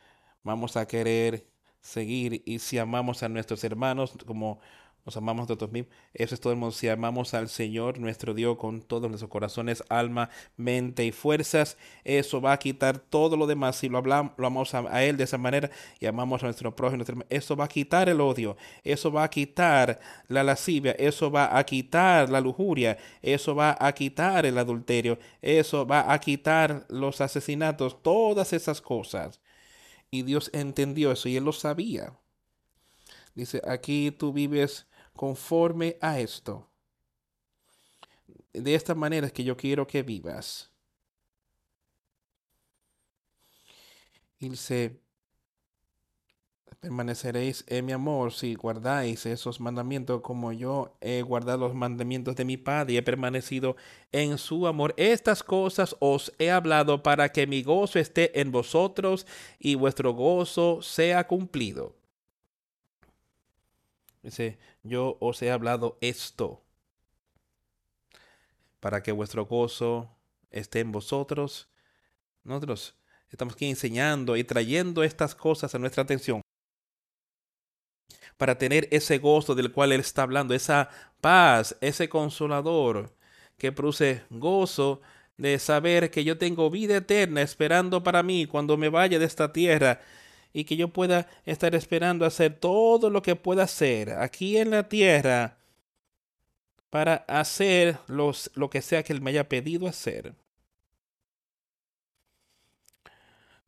[0.43, 1.47] vamos a querer
[1.81, 4.61] seguir y si amamos a nuestros hermanos como
[5.09, 5.95] nos amamos nosotros mismos.
[6.12, 6.71] Eso es todo el mundo.
[6.71, 12.43] Si amamos al Señor, nuestro Dios, con todos nuestros corazones, alma, mente y fuerzas, eso
[12.43, 13.77] va a quitar todo lo demás.
[13.77, 17.05] Si lo hablamos, lo amamos a, Él de esa manera y amamos a nuestro prójimo,
[17.31, 21.64] eso va a quitar el odio, eso va a quitar la lascivia, eso va a
[21.64, 28.03] quitar la lujuria, eso va a quitar el adulterio, eso va a quitar los asesinatos,
[28.03, 29.41] todas esas cosas.
[30.11, 32.18] Y Dios entendió eso y Él lo sabía.
[33.35, 36.68] Dice, aquí tú vives conforme a esto.
[38.53, 40.73] De esta manera es que yo quiero que vivas.
[44.40, 45.01] Y dice,
[46.81, 52.45] permaneceréis en mi amor si guardáis esos mandamientos como yo he guardado los mandamientos de
[52.45, 53.77] mi Padre y he permanecido
[54.12, 54.95] en su amor.
[54.97, 59.27] Estas cosas os he hablado para que mi gozo esté en vosotros
[59.59, 61.97] y vuestro gozo sea cumplido.
[64.23, 66.62] Dice, yo os he hablado esto
[68.79, 70.11] para que vuestro gozo
[70.51, 71.69] esté en vosotros.
[72.45, 72.95] Nosotros
[73.31, 76.43] estamos aquí enseñando y trayendo estas cosas a nuestra atención
[78.38, 80.88] para tener ese gozo del cual Él está hablando, esa
[81.20, 83.12] paz, ese consolador
[83.59, 85.03] que produce gozo
[85.37, 89.53] de saber que yo tengo vida eterna esperando para mí cuando me vaya de esta
[89.53, 90.01] tierra
[90.53, 94.88] y que yo pueda estar esperando hacer todo lo que pueda hacer aquí en la
[94.88, 95.59] tierra
[96.90, 100.35] para hacer los, lo que sea que Él me haya pedido hacer.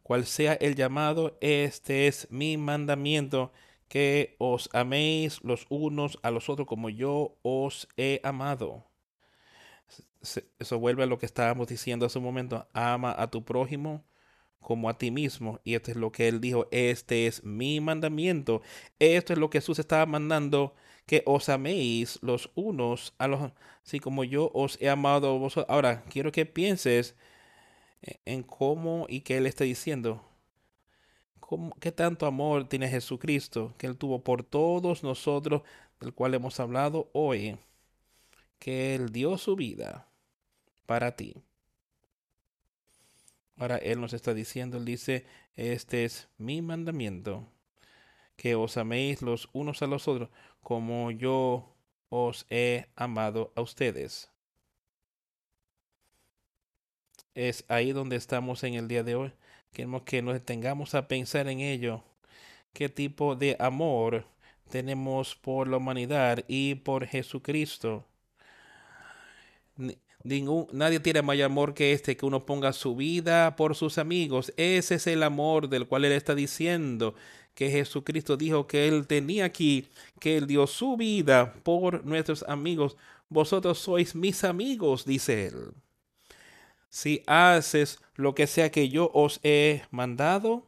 [0.03, 3.53] Cual sea el llamado, este es mi mandamiento,
[3.91, 8.85] que os améis los unos a los otros como yo os he amado.
[10.61, 12.69] Eso vuelve a lo que estábamos diciendo hace un momento.
[12.73, 14.05] Ama a tu prójimo
[14.61, 15.61] como a ti mismo.
[15.65, 18.63] Y esto es lo que él dijo, este es mi mandamiento.
[19.01, 20.75] Esto es lo que Jesús estaba mandando,
[21.07, 23.53] que os améis los unos a los,
[23.85, 25.67] así como yo os he amado vosotros.
[25.69, 27.17] Ahora, quiero que pienses
[28.25, 30.30] en cómo y qué él está diciendo.
[31.51, 35.63] ¿Cómo, ¿Qué tanto amor tiene Jesucristo que Él tuvo por todos nosotros,
[35.99, 37.59] del cual hemos hablado hoy?
[38.61, 40.07] Que Él dio su vida
[40.87, 41.43] para ti.
[43.57, 47.49] Ahora Él nos está diciendo, Él dice, este es mi mandamiento,
[48.37, 50.31] que os améis los unos a los otros
[50.61, 51.75] como yo
[52.11, 54.31] os he amado a ustedes.
[57.35, 59.33] Es ahí donde estamos en el día de hoy.
[59.73, 62.03] Queremos que nos detengamos a pensar en ello.
[62.73, 64.27] ¿Qué tipo de amor
[64.69, 68.05] tenemos por la humanidad y por Jesucristo?
[70.23, 74.53] Ningún, nadie tiene mayor amor que este, que uno ponga su vida por sus amigos.
[74.57, 77.15] Ese es el amor del cual él está diciendo
[77.55, 82.97] que Jesucristo dijo que él tenía aquí, que él dio su vida por nuestros amigos.
[83.29, 85.73] Vosotros sois mis amigos, dice él.
[86.91, 90.67] Si haces lo que sea que yo os he mandado,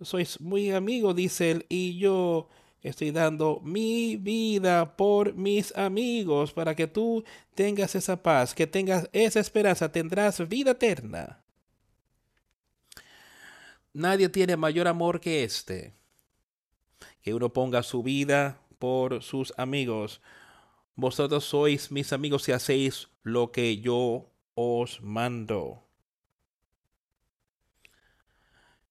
[0.00, 2.48] sois muy amigos, dice él, y yo
[2.80, 9.08] estoy dando mi vida por mis amigos para que tú tengas esa paz, que tengas
[9.12, 11.44] esa esperanza, tendrás vida eterna.
[13.92, 15.92] Nadie tiene mayor amor que este,
[17.20, 20.22] que uno ponga su vida por sus amigos.
[20.96, 25.82] Vosotros sois mis amigos si hacéis lo que yo os mando.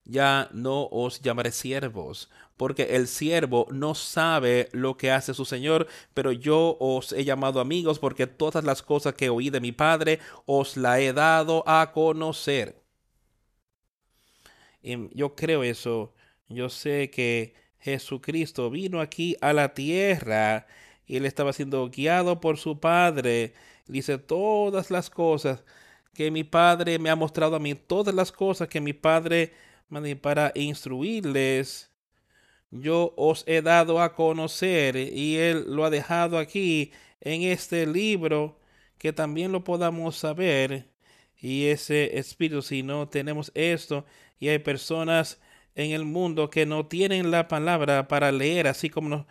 [0.04, 5.88] Ya no os llamaré siervos, porque el siervo no sabe lo que hace su Señor,
[6.14, 10.20] pero yo os he llamado amigos, porque todas las cosas que oí de mi Padre
[10.46, 12.82] os la he dado a conocer.
[14.82, 16.14] Y yo creo eso.
[16.50, 20.68] Yo sé que Jesucristo vino aquí a la tierra
[21.06, 23.54] y él estaba siendo guiado por su Padre.
[23.88, 25.64] Dice todas las cosas
[26.14, 29.54] que mi Padre me ha mostrado a mí, todas las cosas que mi Padre
[29.90, 31.92] me para instruirles.
[32.72, 38.60] Yo os he dado a conocer y Él lo ha dejado aquí en este libro
[38.98, 40.90] que también lo podamos saber.
[41.38, 44.06] Y ese espíritu, si no tenemos esto,
[44.40, 45.40] y hay personas
[45.76, 49.28] en el mundo que no tienen la palabra para leer, así como no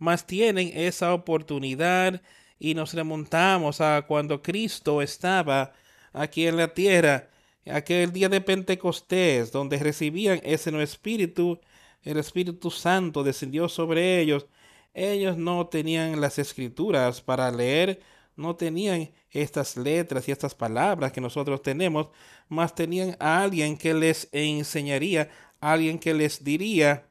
[0.00, 2.22] más tienen esa oportunidad
[2.60, 5.72] y nos remontamos a cuando Cristo estaba
[6.12, 7.30] aquí en la tierra,
[7.66, 11.58] aquel día de Pentecostés, donde recibían ese nuevo espíritu,
[12.02, 14.46] el Espíritu Santo descendió sobre ellos.
[14.92, 18.00] Ellos no tenían las escrituras para leer,
[18.36, 22.08] no tenían estas letras y estas palabras que nosotros tenemos,
[22.48, 25.30] más tenían a alguien que les enseñaría,
[25.60, 27.08] alguien que les diría,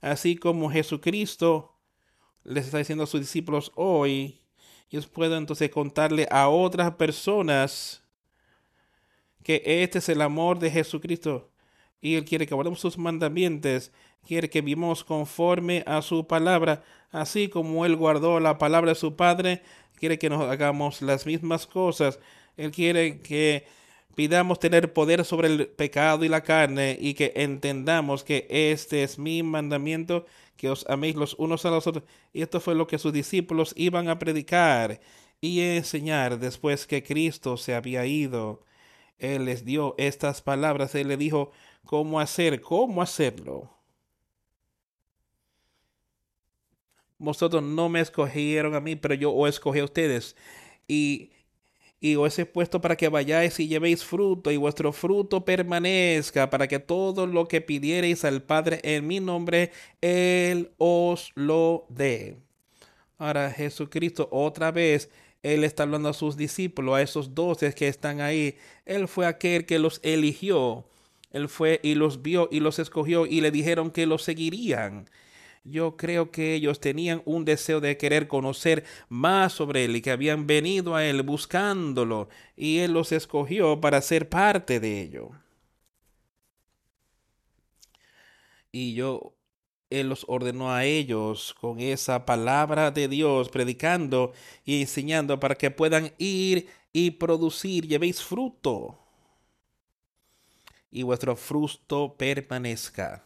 [0.00, 1.74] así como Jesucristo
[2.44, 4.43] les está diciendo a sus discípulos hoy,
[4.94, 8.00] ellos pueden entonces contarle a otras personas
[9.42, 11.50] que este es el amor de Jesucristo
[12.00, 13.90] y Él quiere que guardemos sus mandamientos,
[14.24, 19.16] quiere que vivamos conforme a su palabra, así como Él guardó la palabra de su
[19.16, 19.62] Padre,
[19.96, 22.20] quiere que nos hagamos las mismas cosas.
[22.56, 23.66] Él quiere que
[24.14, 29.18] pidamos tener poder sobre el pecado y la carne y que entendamos que este es
[29.18, 32.04] mi mandamiento que os améis los unos a los otros.
[32.32, 35.00] Y esto fue lo que sus discípulos iban a predicar
[35.40, 38.62] y enseñar después que Cristo se había ido.
[39.18, 41.52] Él les dio estas palabras, Él le dijo
[41.84, 43.70] cómo hacer, cómo hacerlo.
[47.18, 50.36] Vosotros no me escogieron a mí, pero yo os escogí a ustedes.
[50.88, 51.30] Y
[52.04, 56.68] y os he puesto para que vayáis y llevéis fruto y vuestro fruto permanezca, para
[56.68, 62.36] que todo lo que pidiereis al Padre en mi nombre, Él os lo dé.
[63.16, 65.08] Ahora Jesucristo otra vez,
[65.42, 68.58] Él está hablando a sus discípulos, a esos doce que están ahí.
[68.84, 70.84] Él fue aquel que los eligió.
[71.30, 75.08] Él fue y los vio y los escogió y le dijeron que los seguirían.
[75.64, 80.10] Yo creo que ellos tenían un deseo de querer conocer más sobre Él y que
[80.10, 85.30] habían venido a Él buscándolo y Él los escogió para ser parte de ello.
[88.72, 89.34] Y yo,
[89.88, 94.32] Él los ordenó a ellos con esa palabra de Dios, predicando
[94.64, 98.98] y enseñando para que puedan ir y producir, llevéis fruto
[100.90, 103.24] y vuestro fruto permanezca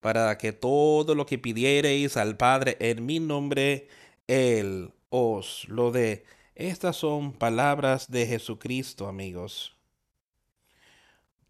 [0.00, 3.88] para que todo lo que pidiereis al Padre en mi nombre,
[4.26, 6.24] Él os lo dé.
[6.54, 9.76] Estas son palabras de Jesucristo, amigos.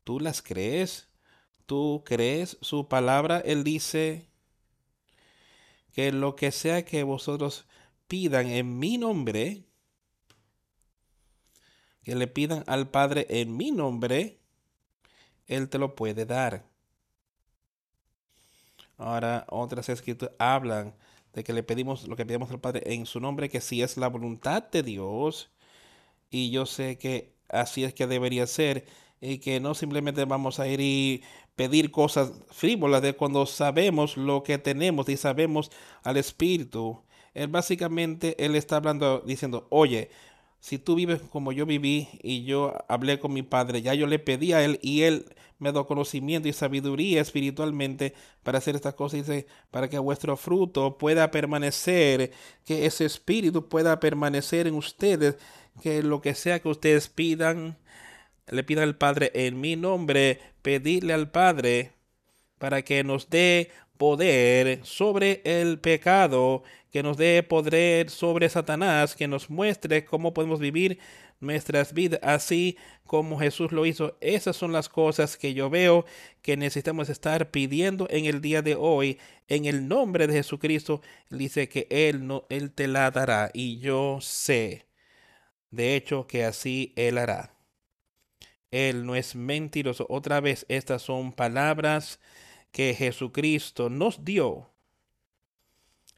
[0.04, 1.08] ¿Tú las crees?
[1.66, 3.40] ¿Tú crees su palabra?
[3.40, 4.28] Él dice
[5.92, 7.66] que lo que sea que vosotros
[8.06, 9.64] pidan en mi nombre,
[12.02, 14.40] que le pidan al Padre en mi nombre,
[15.46, 16.64] Él te lo puede dar.
[18.98, 20.94] Ahora otras escrituras hablan
[21.32, 23.96] de que le pedimos lo que pedimos al Padre en su nombre, que si es
[23.96, 25.50] la voluntad de Dios,
[26.30, 28.86] y yo sé que así es que debería ser,
[29.20, 31.22] y que no simplemente vamos a ir y
[31.56, 35.70] pedir cosas frívolas de cuando sabemos lo que tenemos y sabemos
[36.04, 37.02] al Espíritu.
[37.34, 40.10] Él básicamente, él está hablando, diciendo, oye,
[40.60, 44.18] si tú vives como yo viví y yo hablé con mi padre, ya yo le
[44.18, 45.26] pedí a él y él
[45.58, 50.98] me dio conocimiento y sabiduría espiritualmente para hacer estas cosas, dice, para que vuestro fruto
[50.98, 52.32] pueda permanecer,
[52.64, 55.36] que ese espíritu pueda permanecer en ustedes,
[55.82, 57.76] que lo que sea que ustedes pidan,
[58.48, 61.92] le pidan al Padre en mi nombre, pedirle al Padre
[62.58, 69.28] para que nos dé poder sobre el pecado, que nos dé poder sobre Satanás, que
[69.28, 70.98] nos muestre cómo podemos vivir
[71.40, 74.16] nuestras vidas, así como Jesús lo hizo.
[74.20, 76.04] Esas son las cosas que yo veo
[76.42, 79.18] que necesitamos estar pidiendo en el día de hoy.
[79.48, 84.18] En el nombre de Jesucristo, dice que Él, no, Él te la dará y yo
[84.20, 84.86] sé,
[85.70, 87.54] de hecho, que así Él hará.
[88.70, 90.06] Él no es mentiroso.
[90.08, 92.20] Otra vez, estas son palabras
[92.72, 94.70] que Jesucristo nos dio.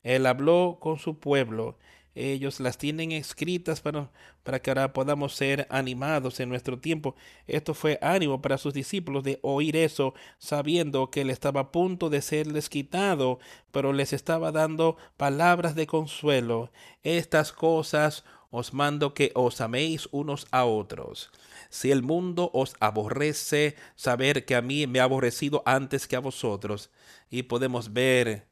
[0.03, 1.77] Él habló con su pueblo
[2.15, 4.11] ellos las tienen escritas para,
[4.43, 7.15] para que ahora podamos ser animados en nuestro tiempo.
[7.47, 12.11] Esto fue ánimo para sus discípulos de oír eso, sabiendo que él estaba a punto
[12.11, 13.39] de serles quitado,
[13.71, 16.73] pero les estaba dando palabras de consuelo.
[17.05, 21.31] Estas cosas os mando que os améis unos a otros.
[21.69, 26.21] Si el mundo os aborrece, saber que a mí me ha aborrecido antes que a
[26.21, 26.91] vosotros.
[27.31, 28.50] Y podemos ver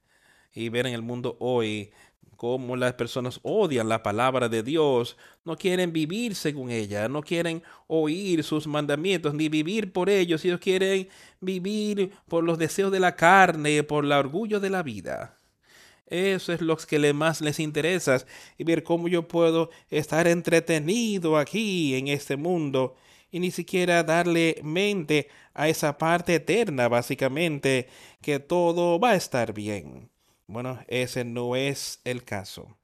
[0.58, 1.90] y ver en el mundo hoy
[2.36, 7.62] cómo las personas odian la palabra de Dios, no quieren vivir según ella, no quieren
[7.86, 11.08] oír sus mandamientos ni vivir por ellos, ellos quieren
[11.40, 15.38] vivir por los deseos de la carne, por el orgullo de la vida.
[16.06, 18.24] Eso es lo que más les interesa
[18.56, 22.96] y ver cómo yo puedo estar entretenido aquí en este mundo
[23.30, 27.88] y ni siquiera darle mente a esa parte eterna, básicamente,
[28.22, 30.10] que todo va a estar bien.
[30.48, 32.78] Bueno, ese no es el caso.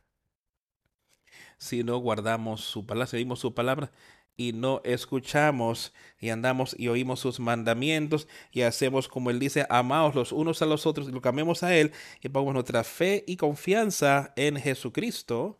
[1.59, 3.91] Si no guardamos su palabra, seguimos su palabra
[4.37, 10.15] y no escuchamos y andamos y oímos sus mandamientos y hacemos como él dice, amaos
[10.15, 11.93] los unos a los otros y lo cambiemos a él
[12.23, 15.59] y pongamos nuestra fe y confianza en Jesucristo.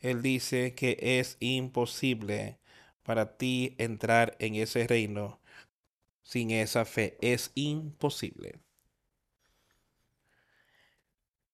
[0.00, 2.60] Él dice que es imposible
[3.02, 5.40] para ti entrar en ese reino
[6.22, 7.18] sin esa fe.
[7.20, 8.60] Es imposible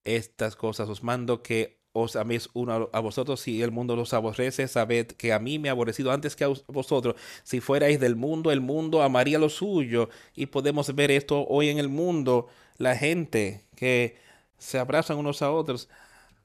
[0.06, 4.68] estas cosas os mando que os améis uno a vosotros, si el mundo los aborrece,
[4.68, 7.16] sabed que a mí me ha aborrecido antes que a vosotros.
[7.42, 10.10] Si fuerais del mundo, el mundo amaría lo suyo.
[10.34, 14.16] Y podemos ver esto hoy en el mundo, la gente que
[14.58, 15.88] se abrazan unos a otros,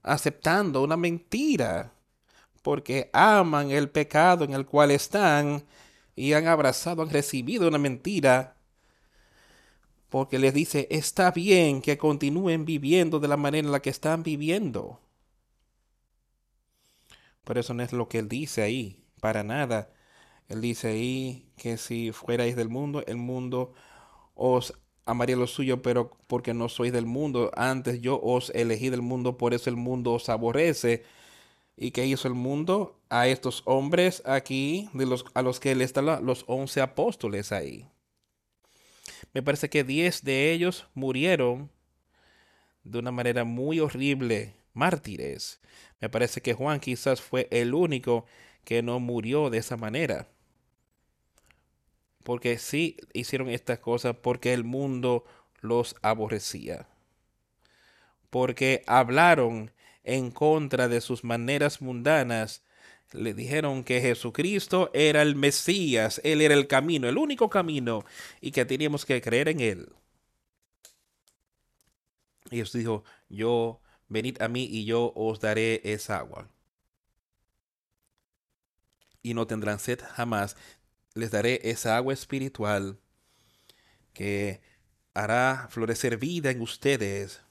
[0.03, 1.91] aceptando una mentira,
[2.61, 5.65] porque aman el pecado en el cual están
[6.15, 8.55] y han abrazado, han recibido una mentira
[10.11, 14.23] porque les dice, está bien que continúen viviendo de la manera en la que están
[14.23, 14.99] viviendo.
[17.45, 19.89] Por eso no es lo que él dice ahí, para nada.
[20.49, 23.73] Él dice ahí que si fuerais del mundo, el mundo
[24.35, 24.73] os
[25.05, 29.37] amaría lo suyo, pero porque no sois del mundo, antes yo os elegí del mundo,
[29.37, 31.05] por eso el mundo os aborrece.
[31.77, 32.99] ¿Y que hizo el mundo?
[33.09, 37.87] A estos hombres aquí, de los, a los que él está los once apóstoles ahí.
[39.33, 41.71] Me parece que 10 de ellos murieron
[42.83, 45.61] de una manera muy horrible, mártires.
[45.99, 48.25] Me parece que Juan quizás fue el único
[48.65, 50.27] que no murió de esa manera.
[52.23, 55.25] Porque sí hicieron estas cosas porque el mundo
[55.61, 56.87] los aborrecía.
[58.29, 59.71] Porque hablaron
[60.03, 62.63] en contra de sus maneras mundanas
[63.13, 68.05] le dijeron que Jesucristo era el Mesías, Él era el camino, el único camino,
[68.39, 69.89] y que teníamos que creer en Él.
[72.49, 76.49] Y Dios dijo, yo, venid a mí y yo os daré esa agua.
[79.23, 80.57] Y no tendrán sed jamás.
[81.13, 82.99] Les daré esa agua espiritual
[84.13, 84.61] que
[85.13, 87.41] hará florecer vida en ustedes.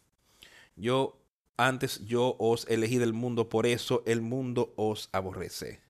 [0.76, 1.19] Yo
[1.66, 5.80] antes yo os elegí del mundo, por eso el mundo os aborrece.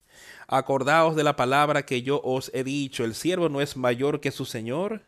[0.47, 4.31] Acordaos de la palabra que yo os he dicho, el siervo no es mayor que
[4.31, 5.05] su Señor.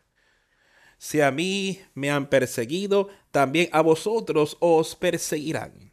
[0.98, 5.92] Si a mí me han perseguido, también a vosotros os perseguirán.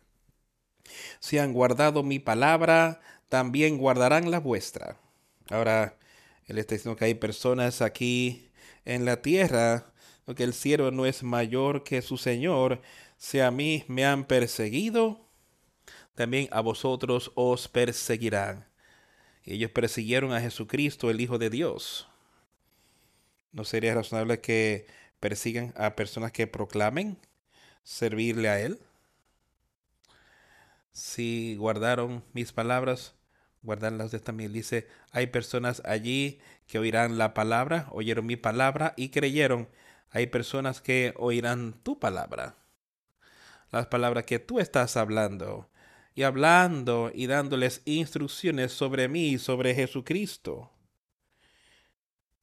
[1.19, 4.97] Si han guardado mi palabra, también guardarán la vuestra.
[5.49, 5.97] Ahora,
[6.47, 8.49] él está diciendo que hay personas aquí
[8.85, 9.91] en la tierra,
[10.35, 12.81] que el siervo no es mayor que su Señor,
[13.21, 15.29] si a mí me han perseguido,
[16.15, 18.65] también a vosotros os perseguirán.
[19.43, 22.09] Y ellos persiguieron a Jesucristo, el Hijo de Dios.
[23.51, 24.87] ¿No sería razonable que
[25.19, 27.19] persigan a personas que proclamen
[27.83, 28.79] servirle a Él?
[30.91, 33.13] Si guardaron mis palabras,
[33.61, 34.51] guardarlas de también.
[34.51, 39.69] Dice, hay personas allí que oirán la palabra, oyeron mi palabra y creyeron.
[40.09, 42.55] Hay personas que oirán tu palabra
[43.71, 45.69] las palabras que tú estás hablando
[46.13, 50.71] y hablando y dándoles instrucciones sobre mí, sobre Jesucristo.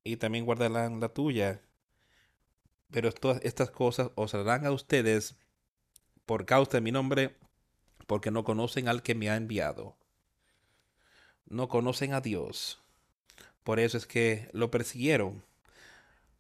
[0.04, 1.60] Y también guardarán la tuya.
[2.90, 5.36] Pero todas estas cosas os harán a ustedes
[6.24, 7.36] por causa de mi nombre,
[8.06, 9.96] porque no conocen al que me ha enviado.
[11.50, 12.82] no conocen a Dios.
[13.64, 15.44] Por eso es que lo persiguieron.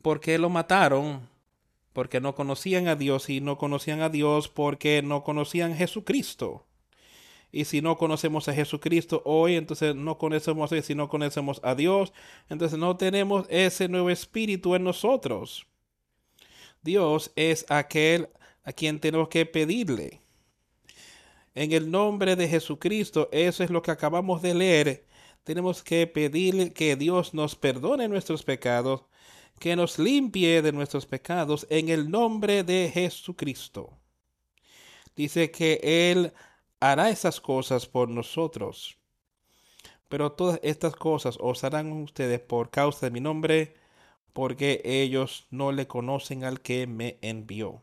[0.02, 1.28] Porque lo mataron
[1.98, 6.64] porque no conocían a Dios y no conocían a Dios porque no conocían a Jesucristo.
[7.50, 10.80] Y si no conocemos a Jesucristo hoy, entonces no conocemos a.
[10.80, 12.12] Si no conocemos a Dios,
[12.48, 15.66] entonces no tenemos ese nuevo espíritu en nosotros.
[16.82, 18.28] Dios es aquel
[18.62, 20.20] a quien tenemos que pedirle.
[21.56, 25.04] En el nombre de Jesucristo, eso es lo que acabamos de leer.
[25.42, 29.02] Tenemos que pedirle que Dios nos perdone nuestros pecados
[29.58, 33.98] que nos limpie de nuestros pecados en el nombre de Jesucristo.
[35.16, 36.32] Dice que Él
[36.80, 38.98] hará esas cosas por nosotros.
[40.08, 43.74] Pero todas estas cosas os harán ustedes por causa de mi nombre,
[44.32, 47.82] porque ellos no le conocen al que me envió.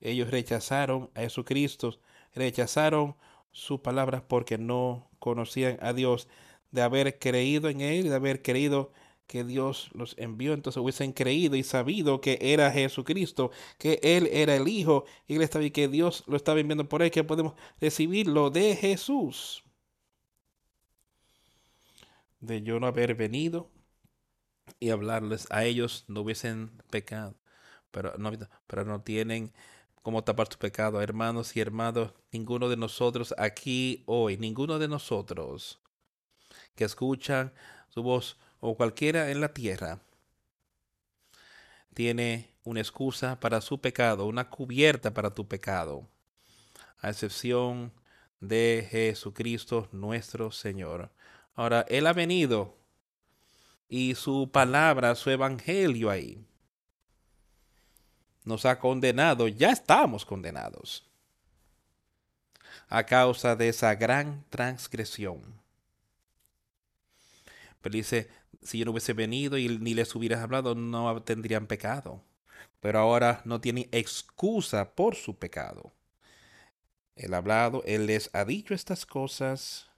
[0.00, 1.98] Ellos rechazaron a Jesucristo,
[2.34, 3.16] rechazaron
[3.52, 6.28] su palabra porque no conocían a Dios,
[6.70, 8.92] de haber creído en Él, de haber creído
[9.30, 14.56] que Dios los envió, entonces hubiesen creído y sabido que era Jesucristo, que Él era
[14.56, 18.74] el Hijo, y estaba, que Dios lo estaba enviando por Él, que podemos recibirlo de
[18.74, 19.62] Jesús.
[22.40, 23.70] De yo no haber venido
[24.80, 27.36] y hablarles a ellos, no hubiesen pecado,
[27.92, 28.32] pero no,
[28.66, 29.52] pero no tienen
[30.02, 31.00] cómo tapar su pecado.
[31.00, 35.80] Hermanos y hermanos, ninguno de nosotros aquí hoy, ninguno de nosotros
[36.74, 37.52] que escuchan
[37.90, 40.00] su voz, o cualquiera en la tierra
[41.94, 46.08] tiene una excusa para su pecado, una cubierta para tu pecado,
[47.00, 47.92] a excepción
[48.40, 51.10] de Jesucristo nuestro Señor.
[51.54, 52.76] Ahora, Él ha venido
[53.88, 56.44] y su palabra, su evangelio ahí,
[58.44, 61.10] nos ha condenado, ya estamos condenados
[62.88, 65.60] a causa de esa gran transgresión.
[67.80, 68.28] Pero dice,
[68.62, 72.22] si yo no hubiese venido y ni les hubieras hablado, no tendrían pecado.
[72.80, 75.92] Pero ahora no tienen excusa por su pecado.
[77.16, 79.90] Él ha hablado, Él les ha dicho estas cosas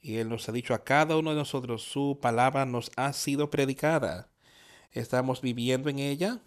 [0.00, 3.50] y Él nos ha dicho a cada uno de nosotros, su palabra nos ha sido
[3.50, 4.28] predicada.
[4.92, 6.40] ¿Estamos viviendo en ella?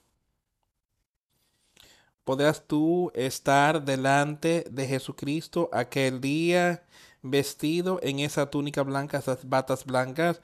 [2.24, 6.86] ¿Podrás tú estar delante de Jesucristo aquel día
[7.22, 10.42] vestido en esa túnica blanca, esas batas blancas,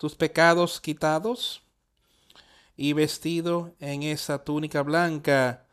[0.00, 1.60] tus pecados quitados
[2.74, 5.66] y vestido en esa túnica blanca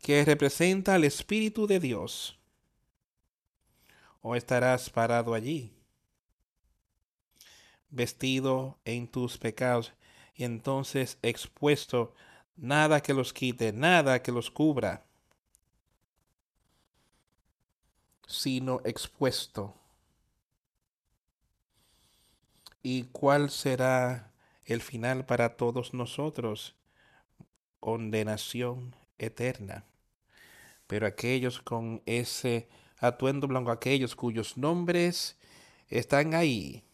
[0.00, 2.38] que representa al Espíritu de Dios?
[4.22, 5.74] ¿O estarás parado allí,
[7.90, 9.92] vestido en tus pecados
[10.34, 12.14] y entonces expuesto,
[12.56, 15.04] nada que los quite, nada que los cubra,
[18.26, 19.83] sino expuesto?
[22.86, 24.30] ¿Y cuál será
[24.66, 26.76] el final para todos nosotros?
[27.80, 29.86] Condenación eterna.
[30.86, 32.68] Pero aquellos con ese
[32.98, 35.38] atuendo blanco, aquellos cuyos nombres
[35.88, 36.84] están ahí,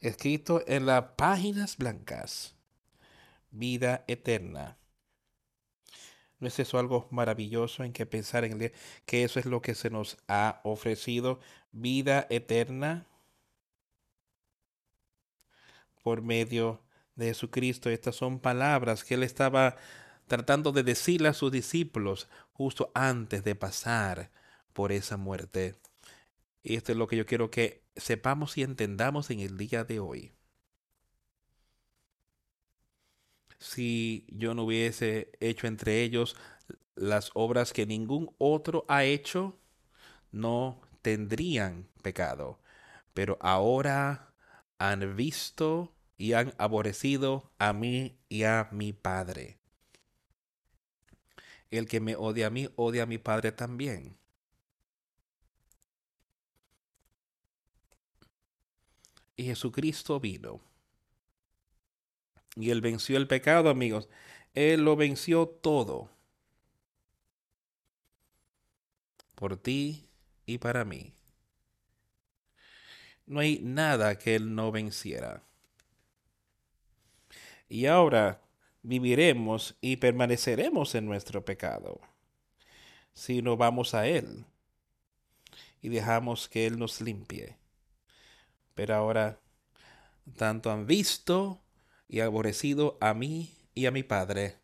[0.00, 2.54] escritos en las páginas blancas,
[3.50, 4.76] vida eterna.
[6.40, 8.70] ¿No es eso algo maravilloso en que pensar en
[9.06, 11.40] que eso es lo que se nos ha ofrecido?
[11.72, 13.06] Vida eterna
[16.06, 16.84] por medio
[17.16, 17.90] de Jesucristo.
[17.90, 19.74] Estas son palabras que él estaba
[20.28, 24.30] tratando de decirle a sus discípulos justo antes de pasar
[24.72, 25.74] por esa muerte.
[26.62, 29.98] Y esto es lo que yo quiero que sepamos y entendamos en el día de
[29.98, 30.32] hoy.
[33.58, 36.36] Si yo no hubiese hecho entre ellos
[36.94, 39.58] las obras que ningún otro ha hecho,
[40.30, 42.60] no tendrían pecado.
[43.12, 44.32] Pero ahora
[44.78, 49.58] han visto y han aborrecido a mí y a mi Padre.
[51.70, 54.16] El que me odia a mí, odia a mi Padre también.
[59.36, 60.60] Y Jesucristo vino.
[62.54, 64.08] Y él venció el pecado, amigos.
[64.54, 66.08] Él lo venció todo.
[69.34, 70.08] Por ti
[70.46, 71.12] y para mí.
[73.26, 75.45] No hay nada que él no venciera
[77.68, 78.42] y ahora
[78.82, 82.00] viviremos y permaneceremos en nuestro pecado
[83.16, 84.44] si no vamos a Él
[85.80, 87.56] y dejamos que Él nos limpie.
[88.74, 89.40] Pero ahora,
[90.36, 91.62] tanto han visto
[92.08, 94.56] y aborrecido a mí y a mi Padre.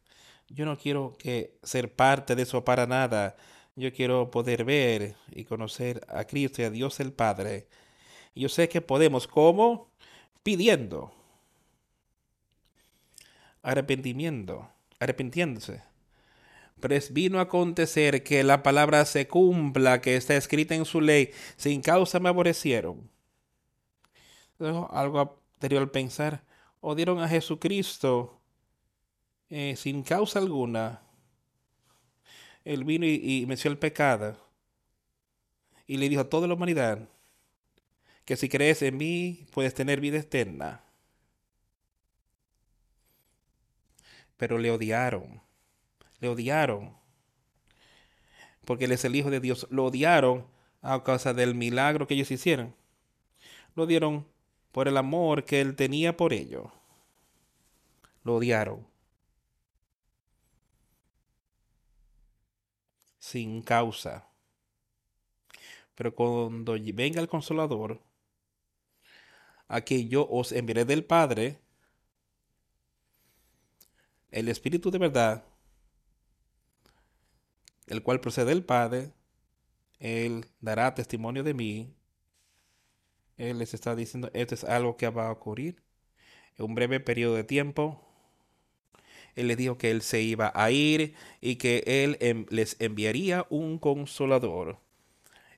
[0.48, 3.36] Yo no quiero que ser parte de eso para nada.
[3.74, 7.68] Yo quiero poder ver y conocer a Cristo y a Dios el Padre
[8.34, 9.90] Yo sé que podemos, ¿cómo?
[10.42, 11.21] Pidiendo.
[13.62, 15.82] Arrepentimiento, arrepintiéndose.
[16.80, 21.00] Pero es vino a acontecer que la palabra se cumpla, que está escrita en su
[21.00, 23.08] ley, sin causa me aborrecieron.
[24.58, 26.42] Algo anterior al pensar,
[26.80, 28.40] o dieron a Jesucristo
[29.48, 31.02] eh, sin causa alguna.
[32.64, 34.36] Él vino y, y el pecado
[35.86, 37.08] y le dijo a toda la humanidad
[38.24, 40.82] que si crees en mí puedes tener vida eterna.
[44.36, 45.42] Pero le odiaron,
[46.20, 46.96] le odiaron,
[48.64, 49.66] porque él es el Hijo de Dios.
[49.70, 50.46] Lo odiaron
[50.80, 52.74] a causa del milagro que ellos hicieron.
[53.74, 54.26] Lo odiaron
[54.72, 56.66] por el amor que él tenía por ellos.
[58.24, 58.86] Lo odiaron.
[63.18, 64.28] Sin causa.
[65.94, 68.00] Pero cuando venga el consolador,
[69.68, 71.58] a que yo os enviaré del Padre,
[74.32, 75.44] el Espíritu de verdad,
[77.86, 79.12] el cual procede del Padre,
[80.00, 81.94] Él dará testimonio de mí.
[83.36, 85.82] Él les está diciendo, esto es algo que va a ocurrir
[86.56, 88.02] en un breve periodo de tiempo.
[89.34, 93.78] Él les dijo que Él se iba a ir y que Él les enviaría un
[93.78, 94.78] consolador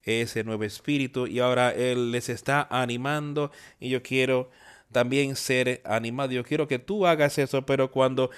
[0.03, 3.51] ese nuevo espíritu y ahora Él les está animando
[3.81, 4.51] y yo quiero
[4.93, 6.33] también ser animado.
[6.33, 8.31] Yo quiero que tú hagas eso, pero cuando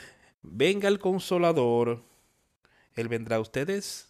[0.47, 2.03] venga el consolador,
[2.95, 4.09] Él vendrá a ustedes.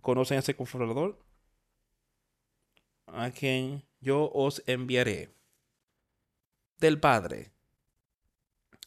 [0.00, 1.18] ¿Conocen a ese consolador?
[3.06, 5.30] A quien yo os enviaré.
[6.78, 7.52] Del Padre.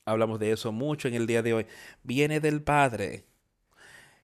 [0.05, 1.65] Hablamos de eso mucho en el día de hoy.
[2.03, 3.25] Viene del Padre.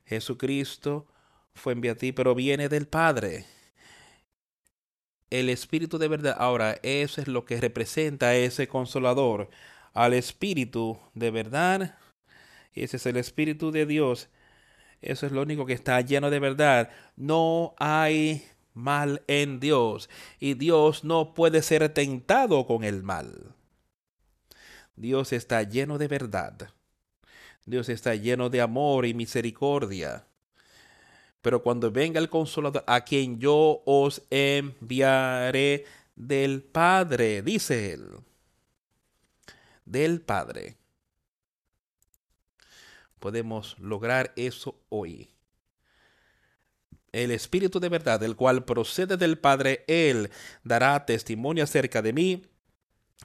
[0.05, 1.07] Jesucristo
[1.53, 3.45] fue enviado a ti, pero viene del Padre.
[5.29, 6.35] El Espíritu de verdad.
[6.37, 9.49] Ahora, eso es lo que representa ese consolador.
[9.93, 11.97] Al Espíritu de verdad.
[12.73, 14.29] Ese es el Espíritu de Dios.
[15.01, 16.89] Eso es lo único que está lleno de verdad.
[17.15, 20.09] No hay mal en Dios.
[20.39, 23.53] Y Dios no puede ser tentado con el mal.
[24.95, 26.69] Dios está lleno de verdad.
[27.65, 30.25] Dios está lleno de amor y misericordia.
[31.41, 35.85] Pero cuando venga el consolador, a quien yo os enviaré
[36.15, 38.07] del Padre, dice él,
[39.93, 40.75] del Padre.
[43.19, 45.29] Podemos lograr eso hoy.
[47.11, 50.31] El Espíritu de verdad, del cual procede del Padre, Él
[50.63, 52.41] dará testimonio acerca de mí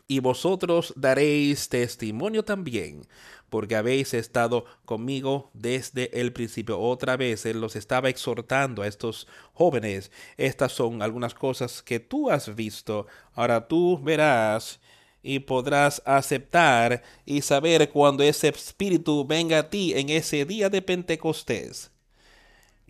[0.06, 3.08] y vosotros daréis testimonio también,
[3.48, 6.78] porque habéis estado conmigo desde el principio.
[6.78, 10.12] Otra vez Él los estaba exhortando a estos jóvenes.
[10.36, 13.06] Estas son algunas cosas que tú has visto.
[13.32, 14.80] Ahora tú verás
[15.22, 20.82] y podrás aceptar y saber cuando ese espíritu venga a ti en ese día de
[20.82, 21.90] Pentecostés.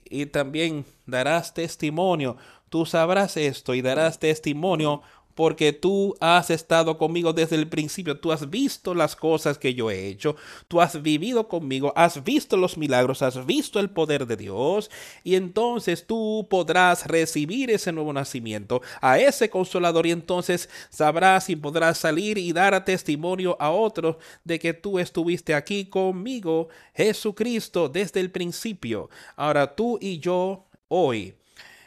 [0.05, 2.37] Y también darás testimonio.
[2.69, 5.03] Tú sabrás esto y darás testimonio
[5.39, 9.89] porque tú has estado conmigo desde el principio, tú has visto las cosas que yo
[9.89, 10.35] he hecho,
[10.67, 14.91] tú has vivido conmigo, has visto los milagros, has visto el poder de Dios,
[15.23, 21.55] y entonces tú podrás recibir ese nuevo nacimiento, a ese consolador, y entonces sabrás y
[21.55, 28.19] podrás salir y dar testimonio a otros de que tú estuviste aquí conmigo, Jesucristo, desde
[28.19, 29.09] el principio.
[29.37, 31.37] Ahora tú y yo hoy,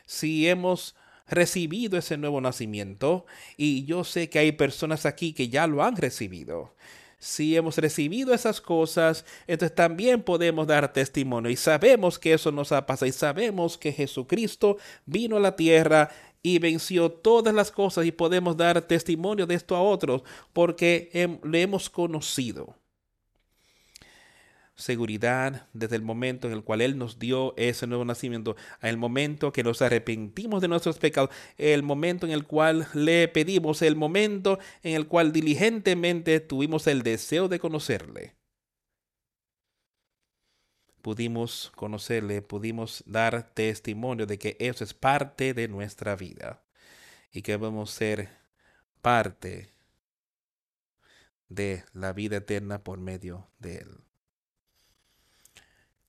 [0.06, 0.96] si hemos
[1.32, 3.26] recibido ese nuevo nacimiento
[3.58, 6.76] y yo sé que hay personas aquí que ya lo han recibido.
[7.18, 12.72] Si hemos recibido esas cosas, entonces también podemos dar testimonio y sabemos que eso nos
[12.72, 16.10] ha pasado y sabemos que Jesucristo vino a la tierra
[16.44, 20.24] y venció todas las cosas y podemos dar testimonio de esto a otros
[20.54, 22.81] porque le hemos conocido
[24.82, 29.54] seguridad desde el momento en el cual Él nos dio ese nuevo nacimiento, el momento
[29.54, 34.60] que nos arrepentimos de nuestros pecados, el momento en el cual le pedimos, el momento
[34.84, 38.36] en el cual diligentemente tuvimos el deseo de conocerle.
[41.02, 46.64] Pudimos conocerle, pudimos dar testimonio de que eso es parte de nuestra vida
[47.32, 48.30] y que debemos ser
[49.02, 49.70] parte
[51.50, 54.11] de la vida eterna por medio de Él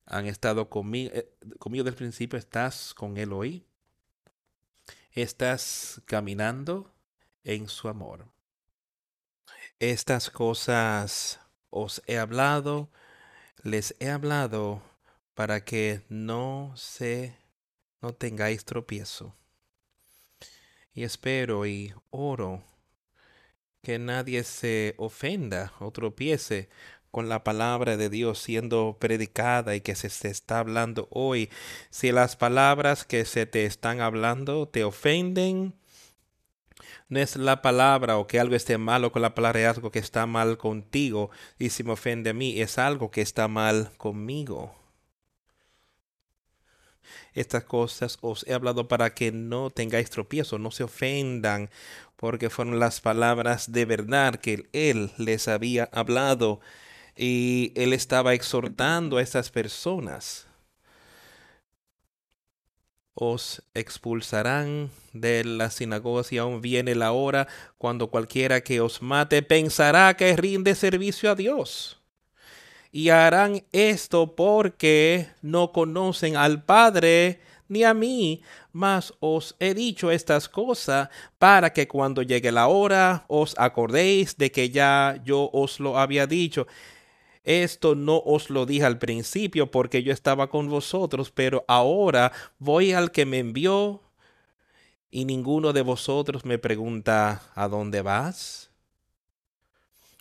[0.06, 1.28] han estado conmigo, eh,
[1.58, 3.66] conmigo desde principio, estás con Él hoy.
[5.12, 6.92] Estás caminando
[7.44, 8.28] en su amor.
[9.78, 11.40] Estas cosas
[11.70, 12.90] os he hablado,
[13.62, 14.82] les he hablado
[15.34, 17.36] para que no se,
[18.00, 19.34] no tengáis tropiezo.
[20.94, 22.62] Y espero y oro
[23.82, 26.68] que nadie se ofenda o tropiece
[27.12, 31.50] con la palabra de Dios siendo predicada y que se, se está hablando hoy.
[31.90, 35.74] Si las palabras que se te están hablando te ofenden,
[37.08, 39.98] no es la palabra o que algo esté malo con la palabra, es algo que
[39.98, 41.30] está mal contigo.
[41.58, 44.74] Y si me ofende a mí, es algo que está mal conmigo.
[47.34, 51.68] Estas cosas os he hablado para que no tengáis tropiezo, no se ofendan,
[52.16, 56.60] porque fueron las palabras de verdad que Él les había hablado
[57.16, 60.46] y Él estaba exhortando a estas personas.
[63.14, 67.46] Os expulsarán de las sinagogas y aún viene la hora
[67.76, 72.02] cuando cualquiera que os mate pensará que rinde servicio a Dios
[72.92, 80.10] y harán esto porque no conocen al Padre ni a mí, mas os he dicho
[80.10, 81.08] estas cosas
[81.38, 86.26] para que cuando llegue la hora os acordéis de que ya yo os lo había
[86.26, 86.66] dicho.
[87.44, 92.92] Esto no os lo dije al principio porque yo estaba con vosotros, pero ahora voy
[92.92, 94.00] al que me envió
[95.10, 98.70] y ninguno de vosotros me pregunta ¿a dónde vas?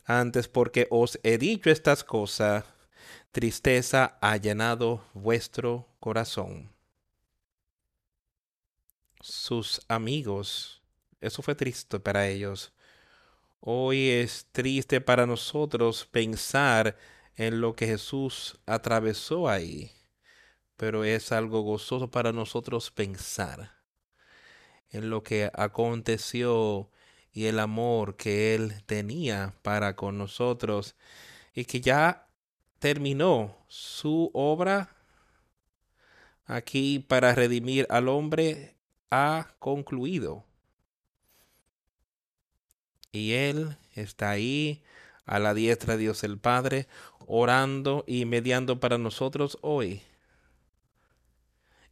[0.05, 2.65] Antes porque os he dicho estas cosas,
[3.31, 6.71] tristeza ha llenado vuestro corazón.
[9.21, 10.81] Sus amigos,
[11.21, 12.73] eso fue triste para ellos.
[13.63, 16.97] Hoy es triste para nosotros pensar
[17.35, 19.91] en lo que Jesús atravesó ahí,
[20.77, 23.77] pero es algo gozoso para nosotros pensar
[24.89, 26.89] en lo que aconteció
[27.31, 30.95] y el amor que Él tenía para con nosotros
[31.53, 32.27] y que ya
[32.79, 34.89] terminó su obra
[36.45, 38.75] aquí para redimir al hombre
[39.11, 40.50] ha concluido.
[43.13, 44.83] Y Él está ahí
[45.25, 46.87] a la diestra de Dios el Padre,
[47.27, 50.01] orando y mediando para nosotros hoy.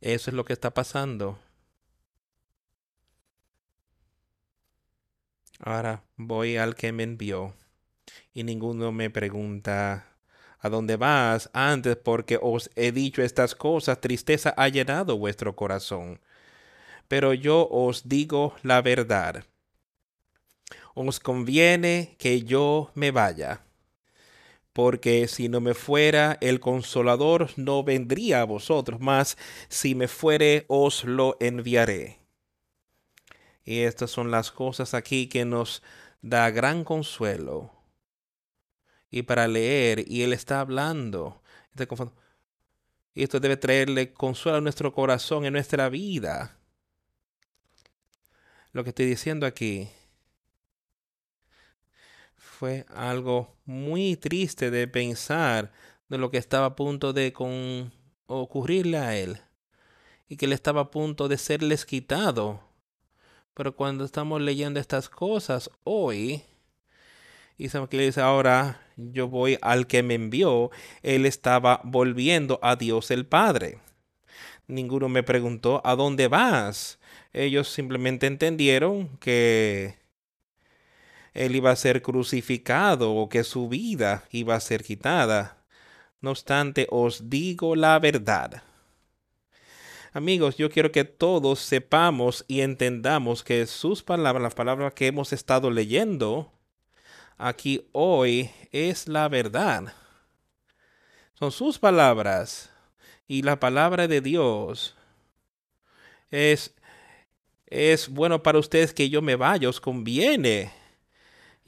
[0.01, 1.39] Eso es lo que está pasando.
[5.59, 7.53] Ahora voy al que me envió
[8.33, 10.07] y ninguno me pregunta
[10.59, 16.21] a dónde vas antes porque os he dicho estas cosas, tristeza ha llenado vuestro corazón.
[17.09, 19.45] Pero yo os digo la verdad.
[21.01, 23.63] Os conviene que yo me vaya,
[24.73, 29.37] porque si no me fuera, el consolador no vendría a vosotros, mas
[29.69, 32.19] si me fuere, os lo enviaré.
[33.63, 35.81] Y estas son las cosas aquí que nos
[36.21, 37.71] da gran consuelo.
[39.09, 41.41] Y para leer, y Él está hablando.
[43.13, 46.57] Y esto debe traerle consuelo a nuestro corazón, en nuestra vida.
[48.73, 49.87] Lo que estoy diciendo aquí
[52.59, 55.71] fue algo muy triste de pensar
[56.09, 57.93] de lo que estaba a punto de con
[58.27, 59.41] ocurrirle a él
[60.27, 62.69] y que le estaba a punto de serles quitado
[63.59, 66.43] pero cuando estamos leyendo estas cosas hoy,
[67.57, 70.71] y dice ahora, yo voy al que me envió,
[71.03, 73.79] él estaba volviendo a Dios el Padre.
[74.67, 76.99] Ninguno me preguntó, ¿a dónde vas?
[77.33, 79.98] Ellos simplemente entendieron que
[81.33, 85.63] él iba a ser crucificado o que su vida iba a ser quitada.
[86.21, 88.63] No obstante, os digo la verdad.
[90.11, 95.33] Amigos, yo quiero que todos sepamos y entendamos que sus palabras, las palabras que hemos
[95.33, 96.51] estado leyendo
[97.37, 99.93] aquí hoy, es la verdad.
[101.35, 102.71] Son sus palabras
[103.27, 104.95] y la palabra de Dios
[106.31, 106.75] es,
[107.67, 110.78] es bueno para ustedes que yo me vaya, os conviene.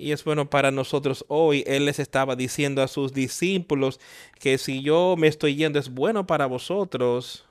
[0.02, 1.64] Y es bueno para nosotros hoy.
[1.68, 4.00] Él les estaba diciendo a sus discípulos
[4.40, 7.46] que si yo me estoy yendo es bueno para vosotros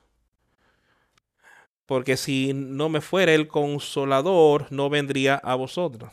[1.91, 6.09] porque si no me fuera el consolador, no vendría a vosotros.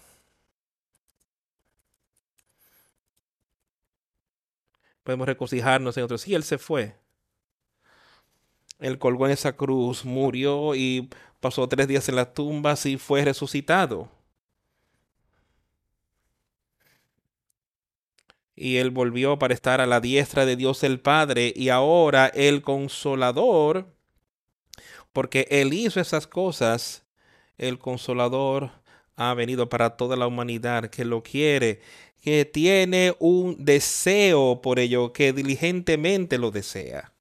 [5.04, 6.22] Podemos regocijarnos en otros.
[6.22, 6.96] Sí, Él se fue.
[8.80, 11.08] Él colgó en esa cruz, murió y
[11.38, 14.17] pasó tres días en la tumba y fue resucitado.
[18.58, 22.62] Y Él volvió para estar a la diestra de Dios el Padre y ahora el
[22.62, 23.86] consolador
[25.18, 27.04] porque Él hizo esas cosas,
[27.56, 28.70] el consolador
[29.16, 31.80] ha venido para toda la humanidad que lo quiere,
[32.20, 37.12] que tiene un deseo por ello, que diligentemente lo desea.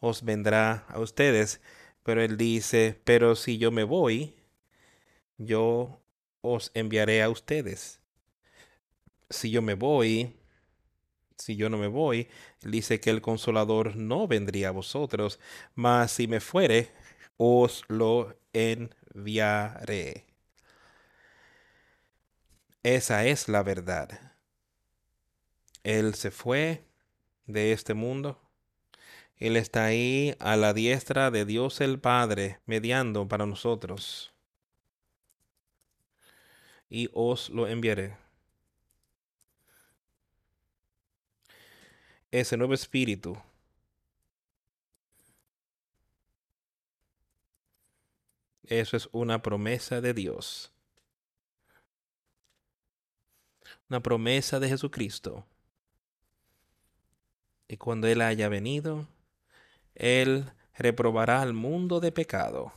[0.00, 1.60] Os vendrá a ustedes,
[2.02, 4.34] pero Él dice, pero si yo me voy,
[5.38, 6.00] yo
[6.40, 8.01] os enviaré a ustedes.
[9.32, 10.36] Si yo me voy,
[11.36, 12.28] si yo no me voy,
[12.62, 15.40] dice que el consolador no vendría a vosotros,
[15.74, 16.90] mas si me fuere,
[17.36, 20.26] os lo enviaré.
[22.82, 24.32] Esa es la verdad.
[25.82, 26.84] Él se fue
[27.46, 28.40] de este mundo.
[29.36, 34.32] Él está ahí a la diestra de Dios el Padre, mediando para nosotros.
[36.88, 38.21] Y os lo enviaré.
[42.32, 43.36] Ese nuevo espíritu
[48.64, 50.72] Eso es una promesa de Dios.
[53.90, 55.44] Una promesa de Jesucristo.
[57.68, 59.08] Y cuando Él haya venido,
[59.94, 62.72] Él reprobará al mundo de pecado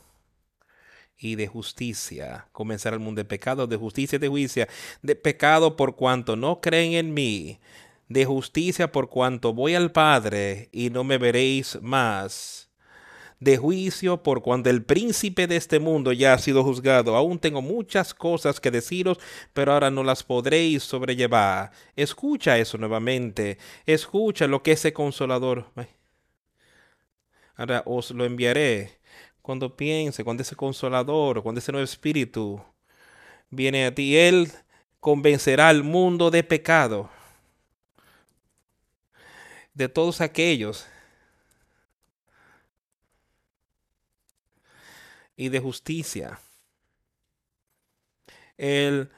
[1.16, 2.48] y de justicia.
[2.52, 4.66] Comenzará el mundo de pecado, de justicia y de juicio.
[5.00, 7.58] De pecado por cuanto no creen en mí.
[8.08, 12.66] De justicia por cuanto voy al Padre y no me veréis más
[13.38, 17.16] de juicio por cuando el príncipe de este mundo ya ha sido juzgado.
[17.16, 19.18] Aún tengo muchas cosas que deciros,
[19.52, 21.70] pero ahora no las podréis sobrellevar.
[21.94, 23.58] Escucha eso nuevamente.
[23.84, 25.66] Escucha lo que ese consolador.
[27.56, 28.98] Ahora os lo enviaré.
[29.42, 32.60] Cuando piense, cuando ese consolador, cuando ese nuevo espíritu
[33.50, 34.50] viene a ti, él
[34.98, 37.10] convencerá al mundo de pecado.
[39.76, 40.86] De todos aquellos
[45.36, 46.40] y de justicia.
[48.56, 49.10] Él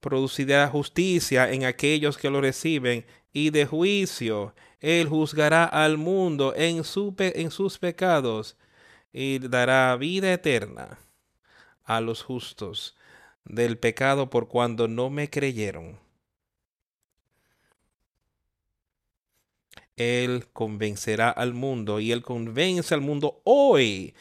[0.00, 4.54] producirá justicia en aquellos que lo reciben y de juicio.
[4.80, 8.58] Él juzgará al mundo en, su en sus pecados
[9.10, 10.98] y dará vida eterna
[11.84, 12.94] a los justos
[13.46, 15.98] del pecado por cuando no me creyeron.
[19.96, 24.14] Él convencerá al mundo y él convence al mundo hoy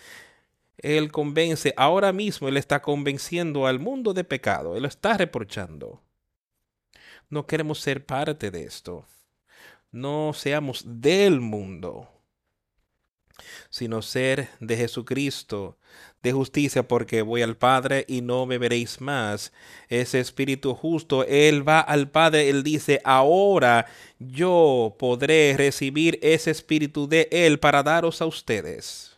[0.81, 6.01] él convence, ahora mismo Él está convenciendo al mundo de pecado, Él lo está reprochando.
[7.29, 9.05] No queremos ser parte de esto.
[9.91, 12.09] No seamos del mundo,
[13.69, 15.77] sino ser de Jesucristo,
[16.23, 19.51] de justicia, porque voy al Padre y no me veréis más.
[19.89, 23.87] Ese Espíritu justo, Él va al Padre, Él dice, ahora
[24.19, 29.11] yo podré recibir ese Espíritu de Él para daros a ustedes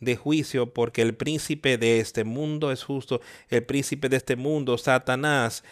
[0.00, 4.76] de juicio porque el príncipe de este mundo es justo, el príncipe de este mundo,
[4.78, 5.64] Satanás,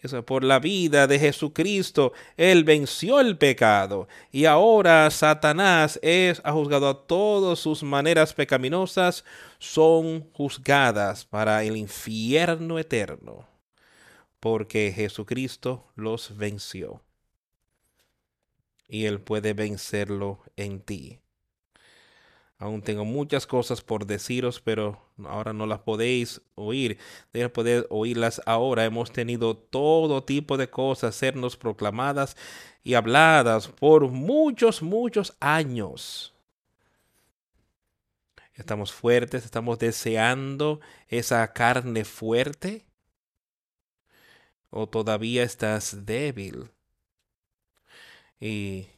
[0.00, 6.52] eso, por la vida de Jesucristo, Él venció el pecado y ahora Satanás es, ha
[6.52, 9.24] juzgado a todas sus maneras pecaminosas,
[9.58, 13.48] son juzgadas para el infierno eterno,
[14.38, 17.02] porque Jesucristo los venció
[18.88, 21.20] y Él puede vencerlo en ti.
[22.58, 26.98] Aún tengo muchas cosas por deciros, pero ahora no las podéis oír.
[27.32, 28.86] Deben poder oírlas ahora.
[28.86, 32.36] Hemos tenido todo tipo de cosas sernos proclamadas
[32.82, 36.34] y habladas por muchos, muchos años.
[38.54, 42.86] Estamos fuertes, estamos deseando esa carne fuerte.
[44.70, 46.70] O todavía estás débil.
[48.40, 48.88] Y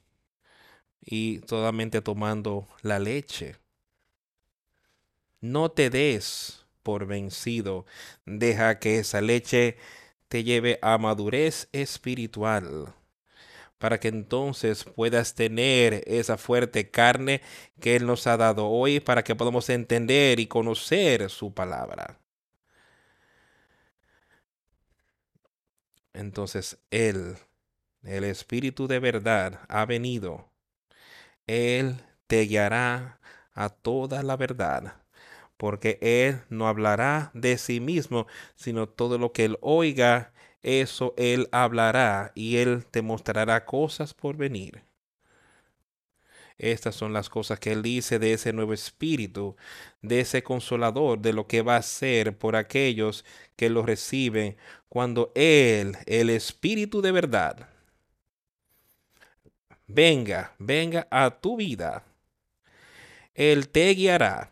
[1.11, 3.57] y solamente tomando la leche.
[5.41, 7.87] No te des por vencido,
[8.27, 9.79] deja que esa leche
[10.29, 12.95] te lleve a madurez espiritual,
[13.79, 17.41] para que entonces puedas tener esa fuerte carne
[17.81, 22.19] que Él nos ha dado hoy, para que podamos entender y conocer su palabra.
[26.13, 27.37] Entonces Él,
[28.03, 30.51] el Espíritu de verdad, ha venido
[31.49, 31.97] él
[32.29, 33.19] te guiará
[33.55, 34.95] a toda la verdad,
[35.57, 40.33] porque Él no hablará de sí mismo, sino todo lo que Él oiga,
[40.63, 44.85] eso Él hablará y Él te mostrará cosas por venir.
[46.59, 49.57] Estas son las cosas que Él dice de ese nuevo espíritu,
[50.03, 53.25] de ese consolador, de lo que va a hacer por aquellos
[53.57, 54.57] que lo reciben
[54.89, 57.69] cuando Él, el espíritu de verdad,
[59.89, 62.05] venga, venga a tu vida.
[63.35, 64.51] Él te guiará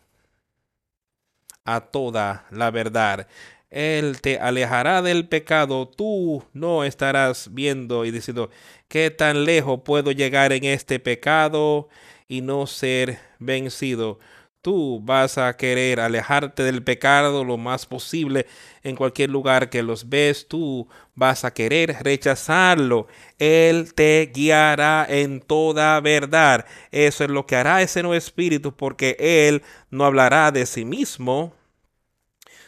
[1.65, 3.27] a toda la verdad.
[3.71, 5.89] Él te alejará del pecado.
[5.89, 8.51] Tú no estarás viendo y diciendo,
[8.89, 11.89] ¿qué tan lejos puedo llegar en este pecado
[12.29, 14.19] y no ser vencido?
[14.67, 18.49] Tú vas a querer alejarte del pecado lo más posible
[18.83, 23.07] en cualquier lugar que los ves, tú vas a querer rechazarlo.
[23.39, 26.67] Él te guiará en toda verdad.
[26.91, 31.55] Eso es lo que hará ese nuevo espíritu porque Él no hablará de sí mismo,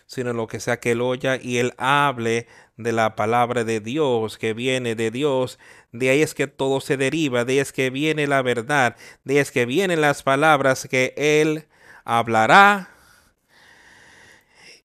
[0.07, 2.47] sino lo que sea que él oya y él hable
[2.77, 5.59] de la palabra de Dios que viene de Dios.
[5.91, 8.95] De ahí es que todo se deriva, de ahí es que viene la verdad,
[9.25, 11.67] de ahí es que vienen las palabras que él
[12.09, 12.91] hablará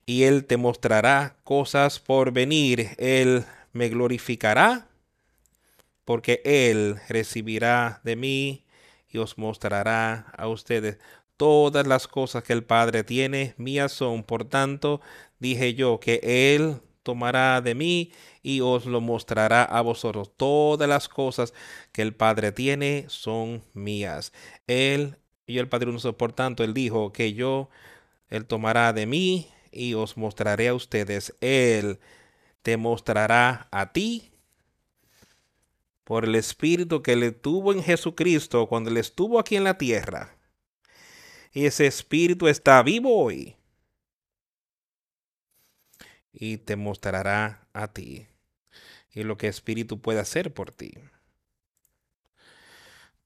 [0.05, 2.89] y él te mostrará cosas por venir.
[2.97, 4.87] Él me glorificará
[6.05, 8.65] porque él recibirá de mí
[9.09, 10.97] y os mostrará a ustedes
[11.37, 14.23] Todas las cosas que el Padre tiene mías son.
[14.23, 15.01] Por tanto,
[15.39, 18.11] dije yo que Él tomará de mí
[18.43, 20.31] y os lo mostrará a vosotros.
[20.37, 21.53] Todas las cosas
[21.91, 24.31] que el Padre tiene son mías.
[24.67, 25.99] Él y el Padre Uno.
[26.17, 27.69] Por tanto, Él dijo que yo,
[28.29, 31.35] Él tomará de mí y os mostraré a ustedes.
[31.41, 31.99] Él
[32.61, 34.31] te mostrará a ti
[36.03, 40.37] por el Espíritu que le tuvo en Jesucristo cuando Él estuvo aquí en la tierra
[41.53, 43.55] y ese espíritu está vivo hoy.
[46.31, 48.27] Y te mostrará a ti
[49.13, 50.93] y lo que espíritu puede hacer por ti.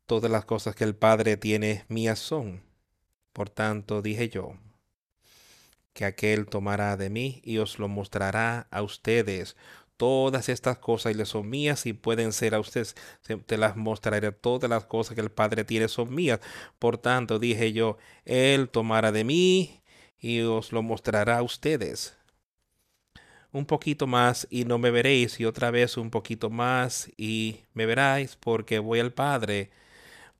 [0.07, 2.63] Todas las cosas que el Padre tiene mías son.
[3.33, 4.53] Por tanto, dije yo,
[5.91, 9.57] que aquel tomará de mí y os lo mostrará a ustedes.
[9.97, 12.95] Todas estas cosas les son mías y pueden ser a ustedes.
[13.47, 14.31] Te las mostraré.
[14.31, 16.39] Todas las cosas que el Padre tiene son mías.
[16.79, 19.81] Por tanto, dije yo, Él tomará de mí
[20.19, 22.15] y os lo mostrará a ustedes.
[23.51, 27.85] Un poquito más y no me veréis y otra vez un poquito más y me
[27.85, 29.69] veráis porque voy al Padre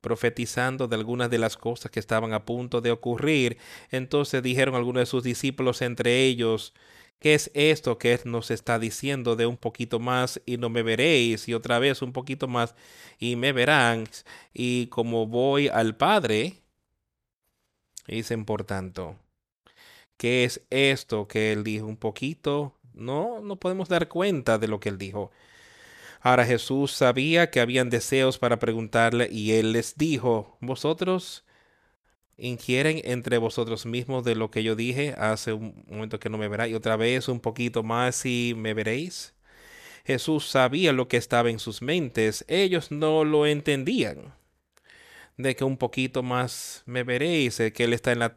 [0.00, 3.58] profetizando de algunas de las cosas que estaban a punto de ocurrir.
[3.90, 6.74] Entonces dijeron algunos de sus discípulos entre ellos,
[7.20, 11.48] ¿Qué es esto que nos está diciendo de un poquito más y no me veréis
[11.48, 12.76] y otra vez un poquito más
[13.18, 14.04] y me verán
[14.54, 16.62] y como voy al Padre?
[18.06, 19.16] Dicen por tanto,
[20.16, 22.74] ¿qué es esto que él dijo un poquito?
[22.94, 25.30] No, no podemos dar cuenta de lo que él dijo.
[26.28, 31.46] Ahora Jesús sabía que habían deseos para preguntarle y él les dijo, vosotros
[32.36, 36.48] inquieren entre vosotros mismos de lo que yo dije hace un momento que no me
[36.48, 39.32] verá y otra vez un poquito más y me veréis.
[40.04, 44.34] Jesús sabía lo que estaba en sus mentes, ellos no lo entendían.
[45.38, 48.36] De que un poquito más me veréis, que Él está en la...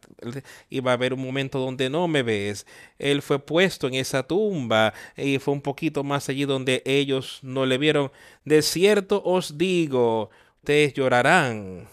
[0.70, 2.66] y va a haber un momento donde no me ves.
[3.00, 7.66] Él fue puesto en esa tumba y fue un poquito más allí donde ellos no
[7.66, 8.12] le vieron.
[8.46, 10.30] De cierto os digo,
[10.62, 11.90] ustedes llorarán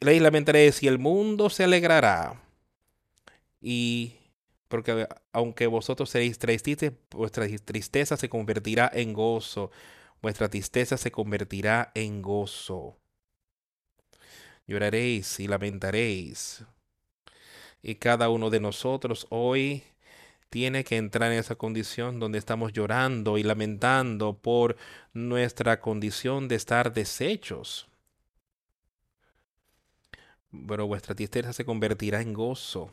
[0.00, 0.30] Leí la
[0.80, 2.40] y el mundo se alegrará.
[3.60, 4.14] Y
[4.68, 9.70] porque aunque vosotros seréis tristes, vuestra tristeza se convertirá en gozo.
[10.22, 12.96] Vuestra tristeza se convertirá en gozo.
[14.66, 16.64] Lloraréis y lamentaréis.
[17.82, 19.82] Y cada uno de nosotros hoy
[20.48, 24.76] tiene que entrar en esa condición donde estamos llorando y lamentando por
[25.12, 27.88] nuestra condición de estar deshechos
[30.66, 32.90] pero vuestra tristeza se convertirá en gozo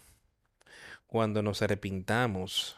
[1.08, 2.78] cuando nos arrepintamos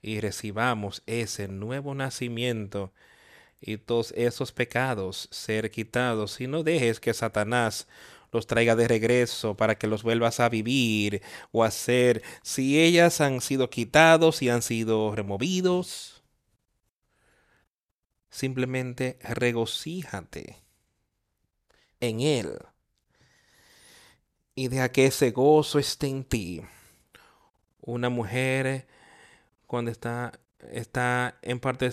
[0.00, 2.92] y recibamos ese nuevo nacimiento
[3.60, 6.40] y todos esos pecados ser quitados.
[6.40, 7.88] Y no dejes que Satanás
[8.32, 11.22] los traiga de regreso para que los vuelvas a vivir
[11.52, 12.22] o hacer.
[12.42, 16.18] Si ellas han sido quitados y han sido removidos
[18.38, 20.62] simplemente regocíjate
[22.00, 22.58] en él.
[24.54, 26.62] Y deja que ese gozo esté en ti.
[27.80, 28.86] Una mujer
[29.66, 30.38] cuando está,
[30.70, 31.90] está en parte,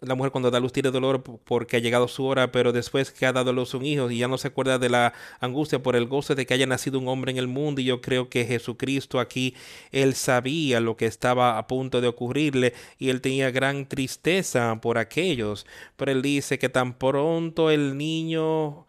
[0.00, 3.26] la mujer cuando da luz tiene dolor porque ha llegado su hora, pero después que
[3.26, 6.06] ha dado luz un hijo y ya no se acuerda de la angustia por el
[6.06, 7.80] gozo de que haya nacido un hombre en el mundo.
[7.80, 9.54] Y yo creo que Jesucristo aquí,
[9.92, 14.98] él sabía lo que estaba a punto de ocurrirle y él tenía gran tristeza por
[14.98, 15.66] aquellos.
[15.96, 18.86] Pero él dice que tan pronto el niño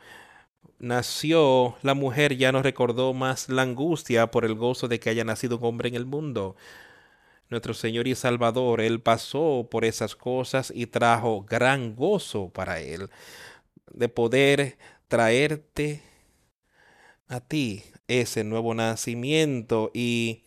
[0.79, 5.23] nació, la mujer ya no recordó más la angustia por el gozo de que haya
[5.23, 6.55] nacido un hombre en el mundo.
[7.49, 13.09] Nuestro Señor y Salvador, Él pasó por esas cosas y trajo gran gozo para Él,
[13.91, 16.01] de poder traerte
[17.27, 20.43] a ti ese nuevo nacimiento y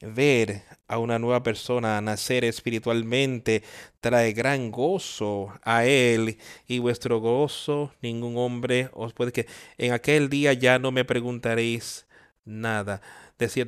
[0.00, 3.62] ver a una nueva persona nacer espiritualmente
[4.00, 9.46] trae gran gozo a él y vuestro gozo ningún hombre os puede que
[9.78, 12.06] en aquel día ya no me preguntaréis
[12.44, 13.00] nada.
[13.38, 13.66] Decía,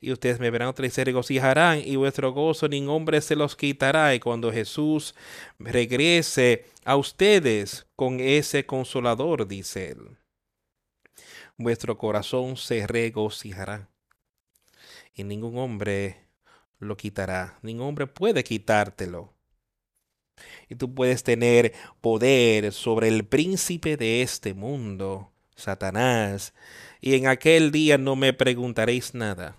[0.00, 3.56] y ustedes me verán otra y se regocijarán, y vuestro gozo ningún hombre se los
[3.56, 4.14] quitará.
[4.14, 5.14] Y cuando Jesús
[5.58, 10.18] regrese a ustedes con ese consolador, dice él,
[11.56, 13.88] vuestro corazón se regocijará.
[15.14, 16.28] Y ningún hombre
[16.78, 17.58] lo quitará.
[17.62, 19.32] Ningún hombre puede quitártelo.
[20.68, 26.54] Y tú puedes tener poder sobre el príncipe de este mundo, Satanás.
[27.00, 29.56] Y en aquel día no me preguntaréis nada.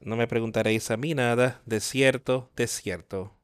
[0.00, 3.36] No me preguntaréis a mí nada, de cierto, de cierto.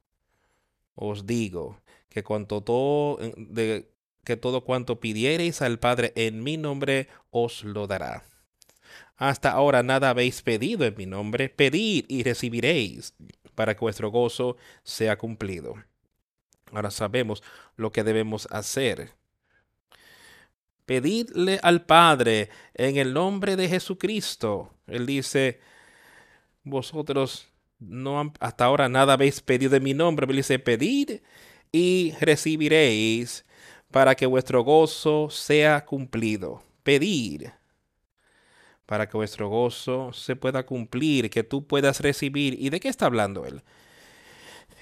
[0.95, 3.91] Os digo que cuanto todo, de,
[4.23, 8.23] que todo cuanto pidiereis al Padre en mi nombre os lo dará.
[9.17, 13.13] Hasta ahora nada habéis pedido en mi nombre, pedid y recibiréis,
[13.55, 15.75] para que vuestro gozo sea cumplido.
[16.71, 17.43] Ahora sabemos
[17.75, 19.11] lo que debemos hacer.
[20.87, 24.73] Pedidle al Padre en el nombre de Jesucristo.
[24.87, 25.59] Él dice,
[26.63, 30.25] vosotros no hasta ahora nada habéis pedido en mi nombre.
[30.27, 31.19] Él dice, pedid
[31.71, 33.45] y recibiréis
[33.91, 36.63] para que vuestro gozo sea cumplido.
[36.83, 37.51] Pedir
[38.87, 42.55] para que vuestro gozo se pueda cumplir, que tú puedas recibir.
[42.57, 43.61] ¿Y de qué está hablando él?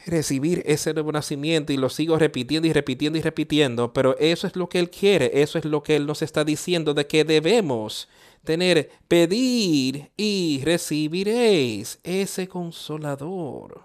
[0.06, 4.56] Recibir ese nuevo nacimiento y lo sigo repitiendo y repitiendo y repitiendo, pero eso es
[4.56, 8.08] lo que Él quiere, eso es lo que Él nos está diciendo de que debemos
[8.44, 13.85] tener, pedir y recibiréis ese consolador.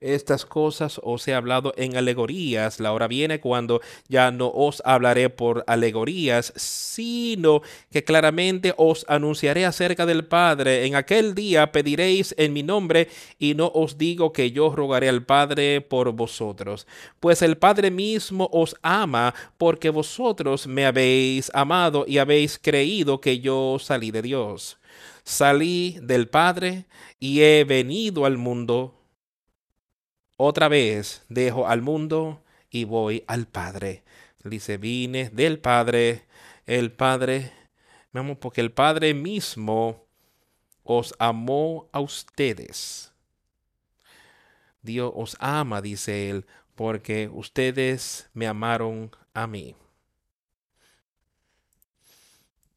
[0.00, 2.80] Estas cosas os he hablado en alegorías.
[2.80, 9.64] La hora viene cuando ya no os hablaré por alegorías, sino que claramente os anunciaré
[9.64, 10.86] acerca del Padre.
[10.86, 13.08] En aquel día pediréis en mi nombre
[13.38, 16.86] y no os digo que yo rogaré al Padre por vosotros,
[17.20, 23.40] pues el Padre mismo os ama porque vosotros me habéis amado y habéis creído que
[23.40, 24.78] yo salí de Dios.
[25.24, 26.86] Salí del Padre
[27.18, 28.94] y he venido al mundo
[30.44, 34.02] otra vez dejo al mundo y voy al Padre.
[34.42, 36.26] Dice, vine del Padre,
[36.66, 37.52] el Padre,
[38.40, 40.04] porque el Padre mismo
[40.82, 43.12] os amó a ustedes.
[44.82, 49.74] Dios os ama, dice él, porque ustedes me amaron a mí.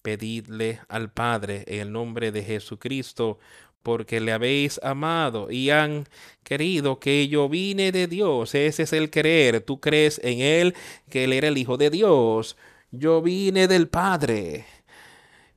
[0.01, 3.39] Pedidle al Padre en el nombre de Jesucristo
[3.87, 6.09] porque le habéis amado y han
[6.43, 8.53] querido que yo vine de Dios.
[8.53, 9.61] Ese es el creer.
[9.61, 10.75] Tú crees en Él,
[11.09, 12.57] que Él era el Hijo de Dios.
[12.91, 14.65] Yo vine del Padre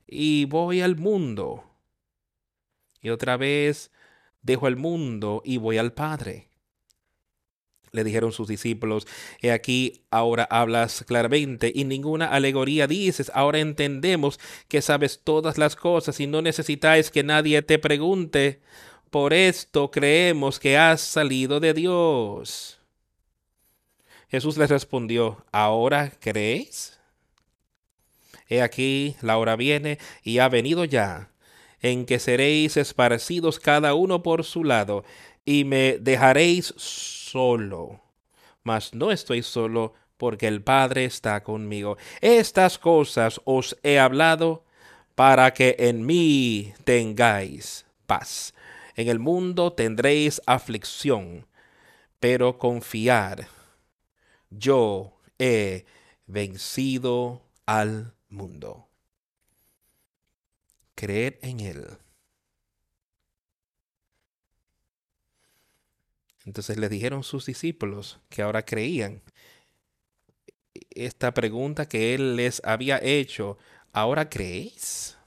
[0.07, 1.65] y voy al mundo.
[3.01, 3.91] Y otra vez
[4.41, 6.50] dejo el mundo y voy al Padre.
[7.91, 9.05] Le dijeron sus discípulos,
[9.41, 14.39] he aquí ahora hablas claramente y ninguna alegoría dices, ahora entendemos
[14.69, 18.61] que sabes todas las cosas y no necesitáis que nadie te pregunte.
[19.09, 22.79] Por esto creemos que has salido de Dios.
[24.29, 26.97] Jesús les respondió, ¿ahora creéis?
[28.47, 31.31] He aquí, la hora viene y ha venido ya,
[31.81, 35.03] en que seréis esparcidos cada uno por su lado,
[35.45, 38.01] y me dejaréis solo,
[38.63, 41.97] mas no estoy solo porque el Padre está conmigo.
[42.21, 44.63] Estas cosas os he hablado
[45.15, 48.53] para que en mí tengáis paz.
[48.95, 51.47] En el mundo tendréis aflicción,
[52.19, 53.47] pero confiar.
[54.49, 55.85] Yo he
[56.27, 58.87] vencido al mundo.
[60.95, 61.97] Creed en Él.
[66.45, 69.21] Entonces le dijeron sus discípulos que ahora creían.
[70.89, 73.57] Esta pregunta que él les había hecho,
[73.93, 75.17] ¿ahora creéis?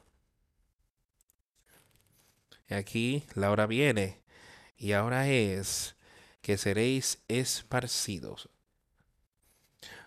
[2.69, 4.19] Aquí la hora viene
[4.77, 5.95] y ahora es
[6.41, 8.49] que seréis esparcidos.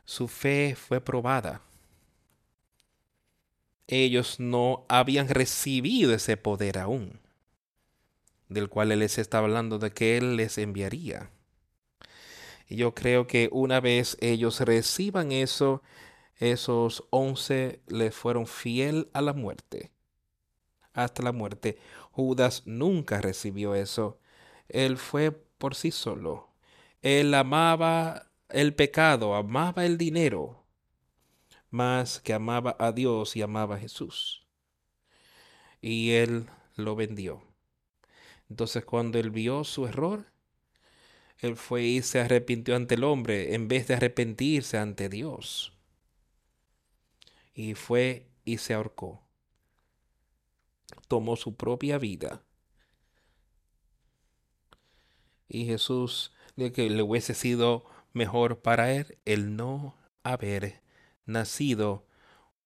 [0.05, 1.61] Su fe fue probada.
[3.87, 7.19] Ellos no habían recibido ese poder aún
[8.49, 11.31] del cual Él les está hablando de que Él les enviaría.
[12.67, 15.81] Y yo creo que una vez ellos reciban eso,
[16.35, 19.91] esos once les fueron fiel a la muerte,
[20.93, 21.77] hasta la muerte.
[22.11, 24.19] Judas nunca recibió eso.
[24.69, 26.49] Él fue por sí solo.
[27.01, 30.65] Él amaba el pecado, amaba el dinero,
[31.69, 34.45] más que amaba a Dios y amaba a Jesús.
[35.81, 37.46] Y él lo vendió.
[38.49, 40.25] Entonces cuando él vio su error,
[41.39, 45.73] él fue y se arrepintió ante el hombre en vez de arrepentirse ante Dios.
[47.53, 49.21] Y fue y se ahorcó.
[51.07, 52.43] Tomó su propia vida.
[55.47, 60.81] Y Jesús dijo que le hubiese sido mejor para él el no haber
[61.25, 62.05] nacido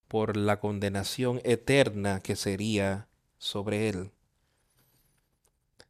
[0.08, 4.12] por la condenación eterna que sería sobre él.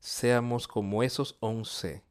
[0.02, 2.04] Seamos como esos once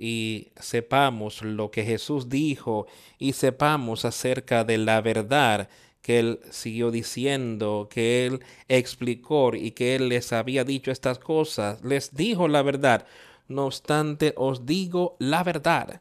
[0.00, 2.86] y sepamos lo que Jesús dijo
[3.18, 5.68] y sepamos acerca de la verdad
[6.00, 11.84] que él siguió diciendo, que él explicó y que él les había dicho estas cosas,
[11.84, 13.06] les dijo la verdad.
[13.46, 16.00] No obstante, os digo la verdad.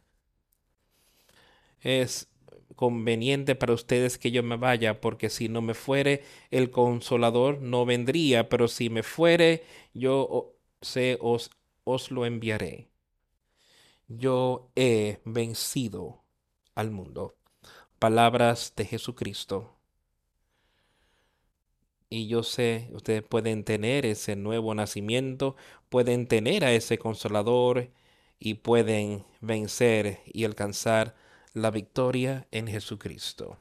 [1.82, 2.29] Es
[2.80, 7.86] conveniente para ustedes que yo me vaya, porque si no me fuere, el consolador no
[7.86, 11.52] vendría, pero si me fuere, yo se os,
[11.84, 12.90] os lo enviaré
[14.10, 16.24] yo he vencido
[16.76, 17.38] al mundo.
[18.00, 19.76] Palabras de Jesucristo.
[22.10, 25.56] Y yo sé, ustedes pueden tener ese nuevo nacimiento,
[25.90, 27.92] pueden tener a ese consolador
[28.40, 31.16] y pueden vencer y alcanzar
[31.54, 33.58] la victoria en Jesucristo.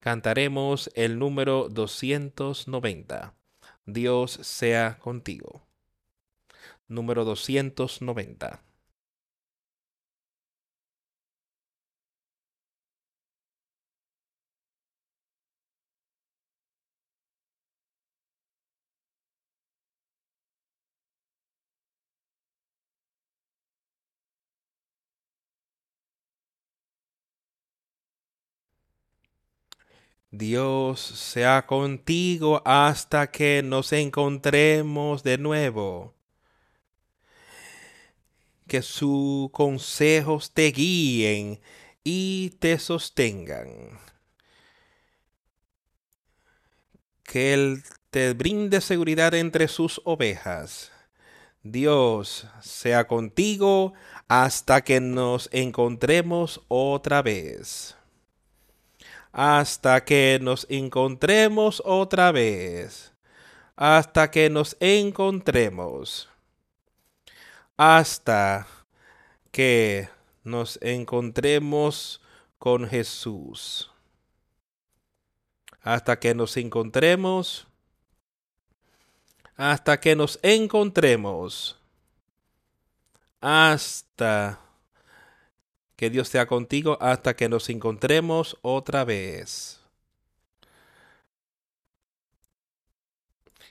[0.00, 3.34] Cantaremos el número 290.
[3.84, 5.66] Dios sea contigo.
[6.86, 8.67] Número 290.
[30.30, 36.14] Dios sea contigo hasta que nos encontremos de nuevo.
[38.66, 41.60] Que sus consejos te guíen
[42.04, 43.98] y te sostengan.
[47.22, 50.92] Que Él te brinde seguridad entre sus ovejas.
[51.62, 53.94] Dios sea contigo
[54.28, 57.97] hasta que nos encontremos otra vez
[59.32, 63.12] hasta que nos encontremos otra vez,
[63.76, 66.28] hasta que nos encontremos,
[67.76, 68.66] hasta
[69.52, 70.08] que
[70.44, 72.20] nos encontremos
[72.58, 73.90] con Jesús,
[75.82, 77.66] hasta que nos encontremos,
[79.56, 81.78] hasta que nos encontremos,
[83.40, 84.60] hasta
[85.98, 89.80] que Dios sea contigo hasta que nos encontremos otra vez.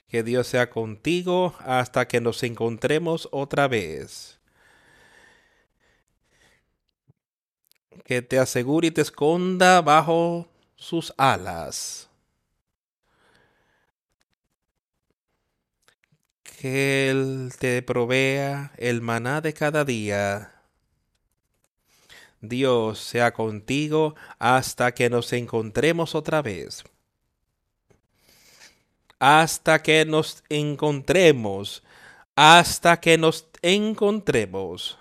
[0.08, 4.38] Que Dios sea contigo hasta que nos encontremos otra vez.
[8.04, 12.10] Que te asegure y te esconda bajo sus alas.
[16.42, 20.57] Que Él te provea el maná de cada día
[22.40, 26.84] Dios sea contigo hasta que nos encontremos otra vez.
[29.18, 31.82] Hasta que nos encontremos.
[32.36, 34.98] Hasta que nos encontremos.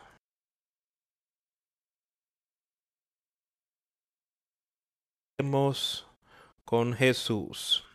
[6.65, 7.85] con Jesús.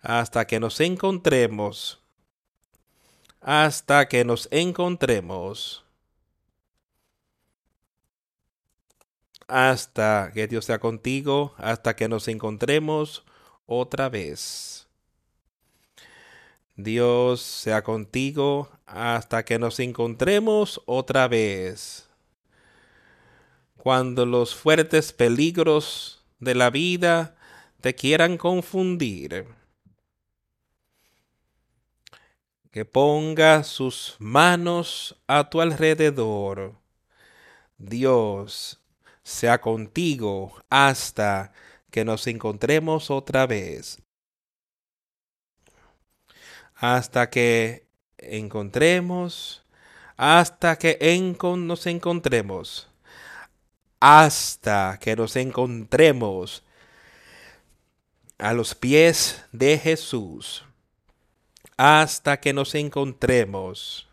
[0.00, 2.00] Hasta que nos encontremos.
[3.40, 5.84] Hasta que nos encontremos.
[9.50, 13.24] Hasta que Dios sea contigo, hasta que nos encontremos
[13.66, 14.88] otra vez.
[16.76, 22.08] Dios sea contigo hasta que nos encontremos otra vez.
[23.76, 27.36] Cuando los fuertes peligros de la vida
[27.80, 29.46] te quieran confundir.
[32.70, 36.76] Que ponga sus manos a tu alrededor.
[37.78, 38.79] Dios
[39.30, 41.52] sea contigo hasta
[41.90, 44.02] que nos encontremos otra vez.
[46.74, 47.86] Hasta que
[48.18, 49.64] encontremos,
[50.16, 50.98] hasta que
[51.56, 52.88] nos encontremos,
[54.00, 56.64] hasta que nos encontremos
[58.38, 60.64] a los pies de Jesús,
[61.76, 64.08] hasta que nos encontremos,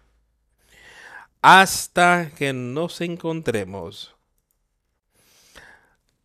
[1.41, 4.16] hasta que nos encontremos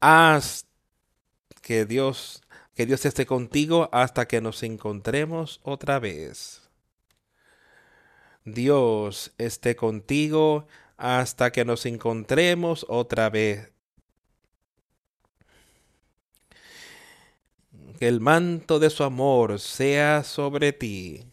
[0.03, 0.66] haz
[1.62, 2.43] que Dios,
[2.74, 6.69] que Dios esté contigo hasta que nos encontremos otra vez.
[8.45, 10.66] Dios esté contigo
[10.97, 13.70] hasta que nos encontremos otra vez.
[17.99, 21.24] Que el manto de su amor sea sobre ti.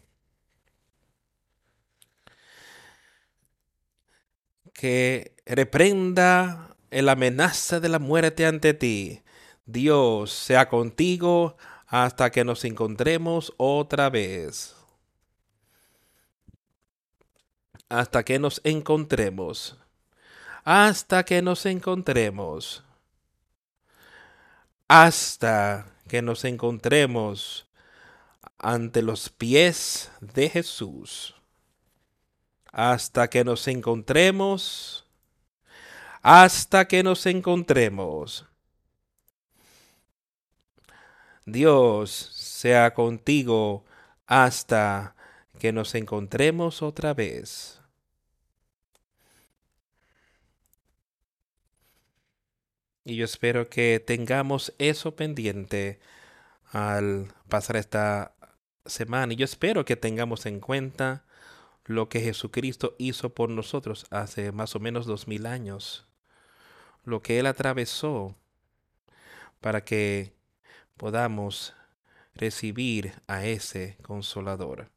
[4.72, 9.22] Que reprenda la amenaza de la muerte ante ti.
[9.66, 11.56] Dios sea contigo
[11.86, 14.74] hasta que nos encontremos otra vez.
[17.90, 19.76] hasta que nos encontremos,
[20.64, 22.84] hasta que nos encontremos,
[24.88, 27.66] hasta que nos encontremos
[28.58, 31.34] ante los pies de Jesús,
[32.70, 35.04] hasta que nos encontremos,
[36.22, 38.46] hasta que nos encontremos.
[41.46, 43.84] Dios sea contigo
[44.26, 45.16] hasta
[45.58, 47.80] que nos encontremos otra vez.
[53.04, 56.00] Y yo espero que tengamos eso pendiente
[56.72, 58.34] al pasar esta
[58.86, 59.32] semana.
[59.32, 61.24] Y yo espero que tengamos en cuenta
[61.86, 66.09] lo que Jesucristo hizo por nosotros hace más o menos dos mil años.
[67.04, 68.36] Lo que Él atravesó
[69.60, 70.32] para que
[70.96, 71.74] podamos
[72.34, 74.90] recibir a ese consolador.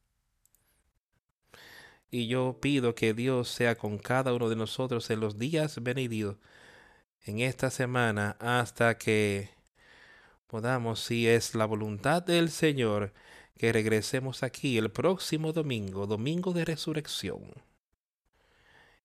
[2.10, 6.38] Y yo pido que Dios sea con cada uno de nosotros en los días venidos
[7.26, 9.50] en esta semana hasta que
[10.48, 13.14] podamos, si es la voluntad del Señor,
[13.58, 17.42] que regresemos aquí el próximo domingo, domingo de resurrección,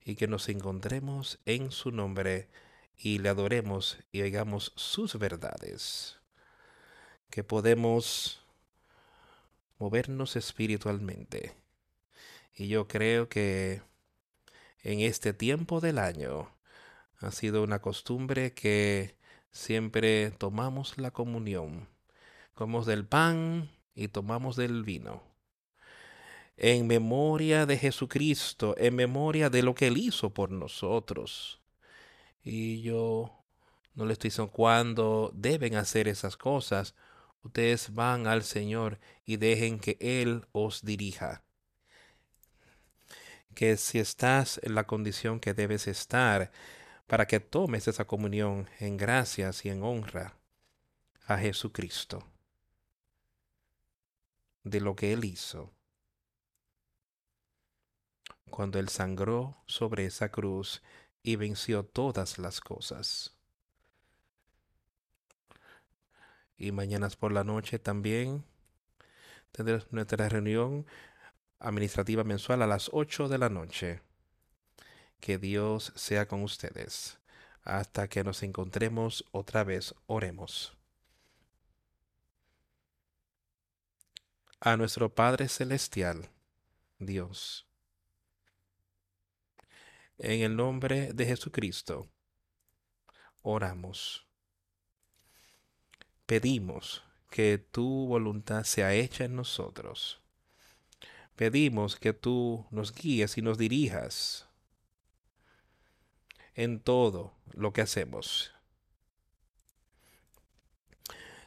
[0.04, 2.48] y que nos encontremos en su nombre
[2.98, 6.18] y le adoremos y oigamos sus verdades,
[7.30, 8.44] que podemos
[9.78, 11.54] movernos espiritualmente.
[12.54, 13.82] Y yo creo que
[14.82, 16.50] en este tiempo del año,
[17.20, 19.16] ha sido una costumbre que
[19.50, 21.88] siempre tomamos la comunión.
[22.54, 25.22] Comemos del pan y tomamos del vino.
[26.56, 31.60] En memoria de Jesucristo, en memoria de lo que Él hizo por nosotros.
[32.50, 33.44] Y yo
[33.94, 36.94] no le estoy diciendo cuándo deben hacer esas cosas.
[37.42, 41.44] Ustedes van al Señor y dejen que Él os dirija.
[43.54, 46.50] Que si estás en la condición que debes estar,
[47.06, 50.38] para que tomes esa comunión en gracias y en honra
[51.26, 52.26] a Jesucristo
[54.64, 55.70] de lo que Él hizo
[58.48, 60.82] cuando Él sangró sobre esa cruz
[61.28, 63.34] y venció todas las cosas.
[66.56, 68.46] Y mañanas por la noche también
[69.52, 70.86] tendremos nuestra reunión
[71.58, 74.00] administrativa mensual a las 8 de la noche.
[75.20, 77.18] Que Dios sea con ustedes.
[77.62, 80.78] Hasta que nos encontremos otra vez, oremos.
[84.60, 86.30] A nuestro Padre Celestial,
[86.98, 87.67] Dios.
[90.18, 92.08] En el nombre de Jesucristo,
[93.42, 94.26] oramos.
[96.26, 100.20] Pedimos que tu voluntad sea hecha en nosotros.
[101.36, 104.48] Pedimos que tú nos guíes y nos dirijas
[106.54, 108.52] en todo lo que hacemos.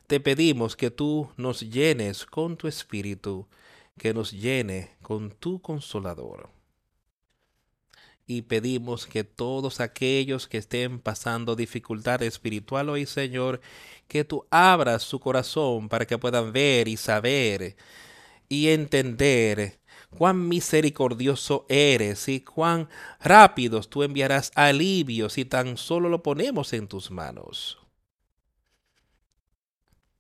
[0.08, 3.50] Te pedimos que tú nos llenes con tu espíritu,
[3.98, 6.61] que nos llene con tu consolador.
[8.34, 13.60] Y pedimos que todos aquellos que estén pasando dificultad espiritual hoy, Señor,
[14.08, 17.76] que tú abras su corazón para que puedan ver y saber
[18.48, 19.82] y entender
[20.12, 22.88] cuán misericordioso eres y cuán
[23.20, 27.80] rápidos tú enviarás alivio si tan solo lo ponemos en tus manos.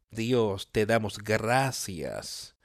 [0.09, 2.57] Dios, te damos gracias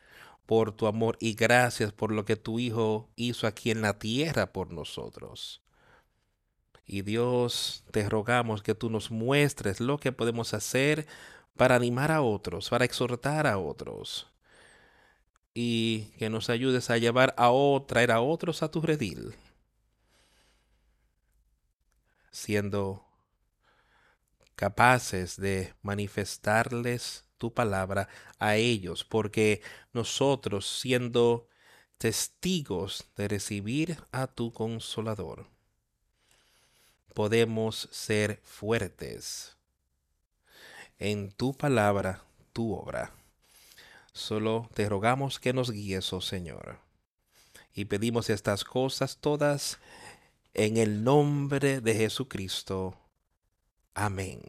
[0.47, 4.53] por tu amor y gracias por lo que tu Hijo hizo aquí en la tierra
[4.53, 5.63] por nosotros.
[6.87, 11.07] Y Dios, te rogamos que tú nos muestres lo que podemos hacer
[11.57, 14.29] para animar a otros, para exhortar a otros
[15.59, 19.35] y que nos ayudes a llevar a otros, traer a otros a tu redil,
[22.31, 23.07] siendo
[24.55, 28.09] capaces de manifestarles tu palabra
[28.39, 31.49] a ellos, porque nosotros siendo
[31.99, 35.47] testigos de recibir a tu consolador,
[37.15, 39.57] podemos ser fuertes
[40.99, 42.23] en tu palabra,
[42.53, 43.13] tu obra.
[44.13, 46.81] Solo te rogamos que nos guíes, oh Señor,
[47.75, 49.79] Y pedimos estas cosas todas
[50.55, 52.97] en el nombre de Jesucristo.
[53.93, 54.41] Amén.